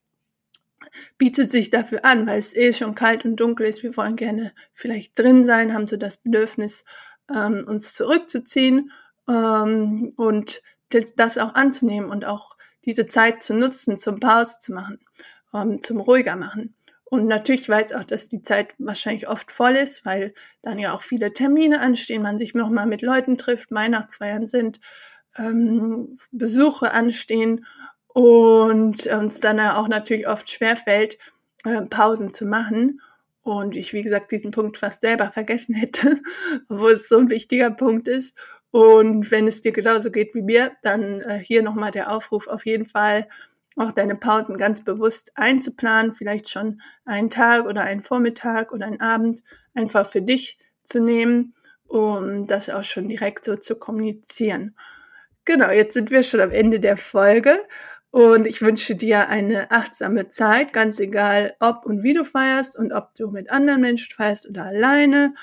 bietet 1.17 1.51
sich 1.51 1.69
dafür 1.69 2.05
an, 2.05 2.27
weil 2.27 2.39
es 2.39 2.55
eh 2.55 2.73
schon 2.73 2.95
kalt 2.95 3.25
und 3.25 3.37
dunkel 3.37 3.67
ist. 3.67 3.83
Wir 3.83 3.95
wollen 3.97 4.15
gerne 4.15 4.53
vielleicht 4.73 5.17
drin 5.17 5.43
sein, 5.43 5.73
haben 5.73 5.87
so 5.87 5.97
das 5.97 6.17
Bedürfnis, 6.17 6.85
ähm, 7.33 7.65
uns 7.67 7.93
zurückzuziehen 7.93 8.91
ähm, 9.27 10.13
und 10.15 10.61
das 11.15 11.37
auch 11.37 11.55
anzunehmen 11.55 12.09
und 12.09 12.25
auch 12.25 12.57
diese 12.85 13.07
Zeit 13.07 13.43
zu 13.43 13.53
nutzen, 13.53 13.97
zum 13.97 14.19
Pause 14.19 14.57
zu 14.59 14.73
machen, 14.73 14.99
ähm, 15.53 15.81
zum 15.81 15.99
ruhiger 15.99 16.35
machen. 16.35 16.75
Und 17.05 17.27
natürlich 17.27 17.67
weiß 17.67 17.91
auch, 17.93 18.05
dass 18.05 18.29
die 18.29 18.41
Zeit 18.41 18.73
wahrscheinlich 18.77 19.27
oft 19.27 19.51
voll 19.51 19.75
ist, 19.75 20.05
weil 20.05 20.33
dann 20.61 20.79
ja 20.79 20.93
auch 20.93 21.03
viele 21.03 21.33
Termine 21.33 21.81
anstehen, 21.81 22.21
man 22.21 22.37
sich 22.37 22.55
nochmal 22.55 22.85
mit 22.85 23.01
Leuten 23.01 23.37
trifft, 23.37 23.71
Weihnachtsfeiern 23.71 24.47
sind, 24.47 24.79
ähm, 25.37 26.17
Besuche 26.31 26.93
anstehen 26.93 27.65
und 28.13 29.05
uns 29.07 29.39
dann 29.39 29.57
ja 29.57 29.77
auch 29.77 29.87
natürlich 29.87 30.27
oft 30.27 30.49
schwerfällt, 30.49 31.17
äh, 31.63 31.81
Pausen 31.83 32.31
zu 32.31 32.45
machen. 32.45 33.01
Und 33.43 33.75
ich, 33.75 33.93
wie 33.93 34.03
gesagt, 34.03 34.31
diesen 34.31 34.51
Punkt 34.51 34.77
fast 34.77 35.01
selber 35.01 35.31
vergessen 35.31 35.73
hätte, 35.73 36.21
obwohl 36.69 36.93
es 36.93 37.07
so 37.07 37.17
ein 37.17 37.29
wichtiger 37.29 37.71
Punkt 37.71 38.07
ist. 38.07 38.35
Und 38.71 39.31
wenn 39.31 39.47
es 39.47 39.61
dir 39.61 39.71
genauso 39.71 40.11
geht 40.11 40.33
wie 40.33 40.41
mir, 40.41 40.71
dann 40.81 41.21
äh, 41.21 41.39
hier 41.39 41.61
nochmal 41.61 41.91
der 41.91 42.11
Aufruf 42.11 42.47
auf 42.47 42.65
jeden 42.65 42.85
Fall 42.85 43.27
auch 43.77 43.91
deine 43.91 44.15
Pausen 44.15 44.57
ganz 44.57 44.83
bewusst 44.83 45.31
einzuplanen, 45.35 46.13
vielleicht 46.13 46.49
schon 46.49 46.81
einen 47.05 47.29
Tag 47.29 47.65
oder 47.65 47.81
einen 47.81 48.01
Vormittag 48.01 48.71
oder 48.71 48.85
einen 48.85 49.01
Abend 49.01 49.43
einfach 49.73 50.05
für 50.07 50.21
dich 50.21 50.57
zu 50.83 50.99
nehmen, 50.99 51.53
um 51.87 52.47
das 52.47 52.69
auch 52.69 52.83
schon 52.83 53.07
direkt 53.09 53.45
so 53.45 53.55
zu 53.55 53.75
kommunizieren. 53.75 54.75
Genau, 55.45 55.69
jetzt 55.69 55.93
sind 55.93 56.11
wir 56.11 56.23
schon 56.23 56.41
am 56.41 56.51
Ende 56.51 56.79
der 56.79 56.97
Folge 56.97 57.59
und 58.11 58.45
ich 58.45 58.61
wünsche 58.61 58.95
dir 58.95 59.29
eine 59.29 59.71
achtsame 59.71 60.27
Zeit, 60.27 60.73
ganz 60.73 60.99
egal, 60.99 61.55
ob 61.59 61.85
und 61.85 62.03
wie 62.03 62.13
du 62.13 62.25
feierst 62.25 62.77
und 62.77 62.91
ob 62.91 63.15
du 63.15 63.29
mit 63.29 63.49
anderen 63.49 63.81
Menschen 63.81 64.13
feierst 64.13 64.47
oder 64.49 64.65
alleine. 64.65 65.33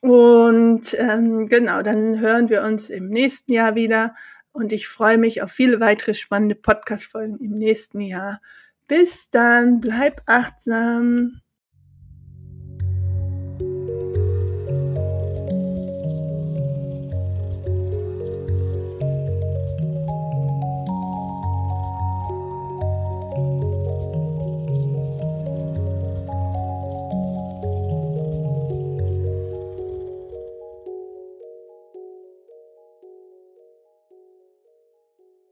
Und 0.00 0.94
ähm, 0.98 1.48
genau, 1.48 1.82
dann 1.82 2.20
hören 2.20 2.48
wir 2.48 2.62
uns 2.62 2.90
im 2.90 3.08
nächsten 3.08 3.52
Jahr 3.52 3.74
wieder 3.74 4.14
und 4.52 4.72
ich 4.72 4.86
freue 4.86 5.18
mich 5.18 5.42
auf 5.42 5.50
viele 5.50 5.80
weitere 5.80 6.14
spannende 6.14 6.54
Podcast-Folgen 6.54 7.38
im 7.40 7.52
nächsten 7.52 8.00
Jahr. 8.00 8.40
Bis 8.86 9.28
dann, 9.30 9.80
bleib 9.80 10.22
achtsam. 10.26 11.40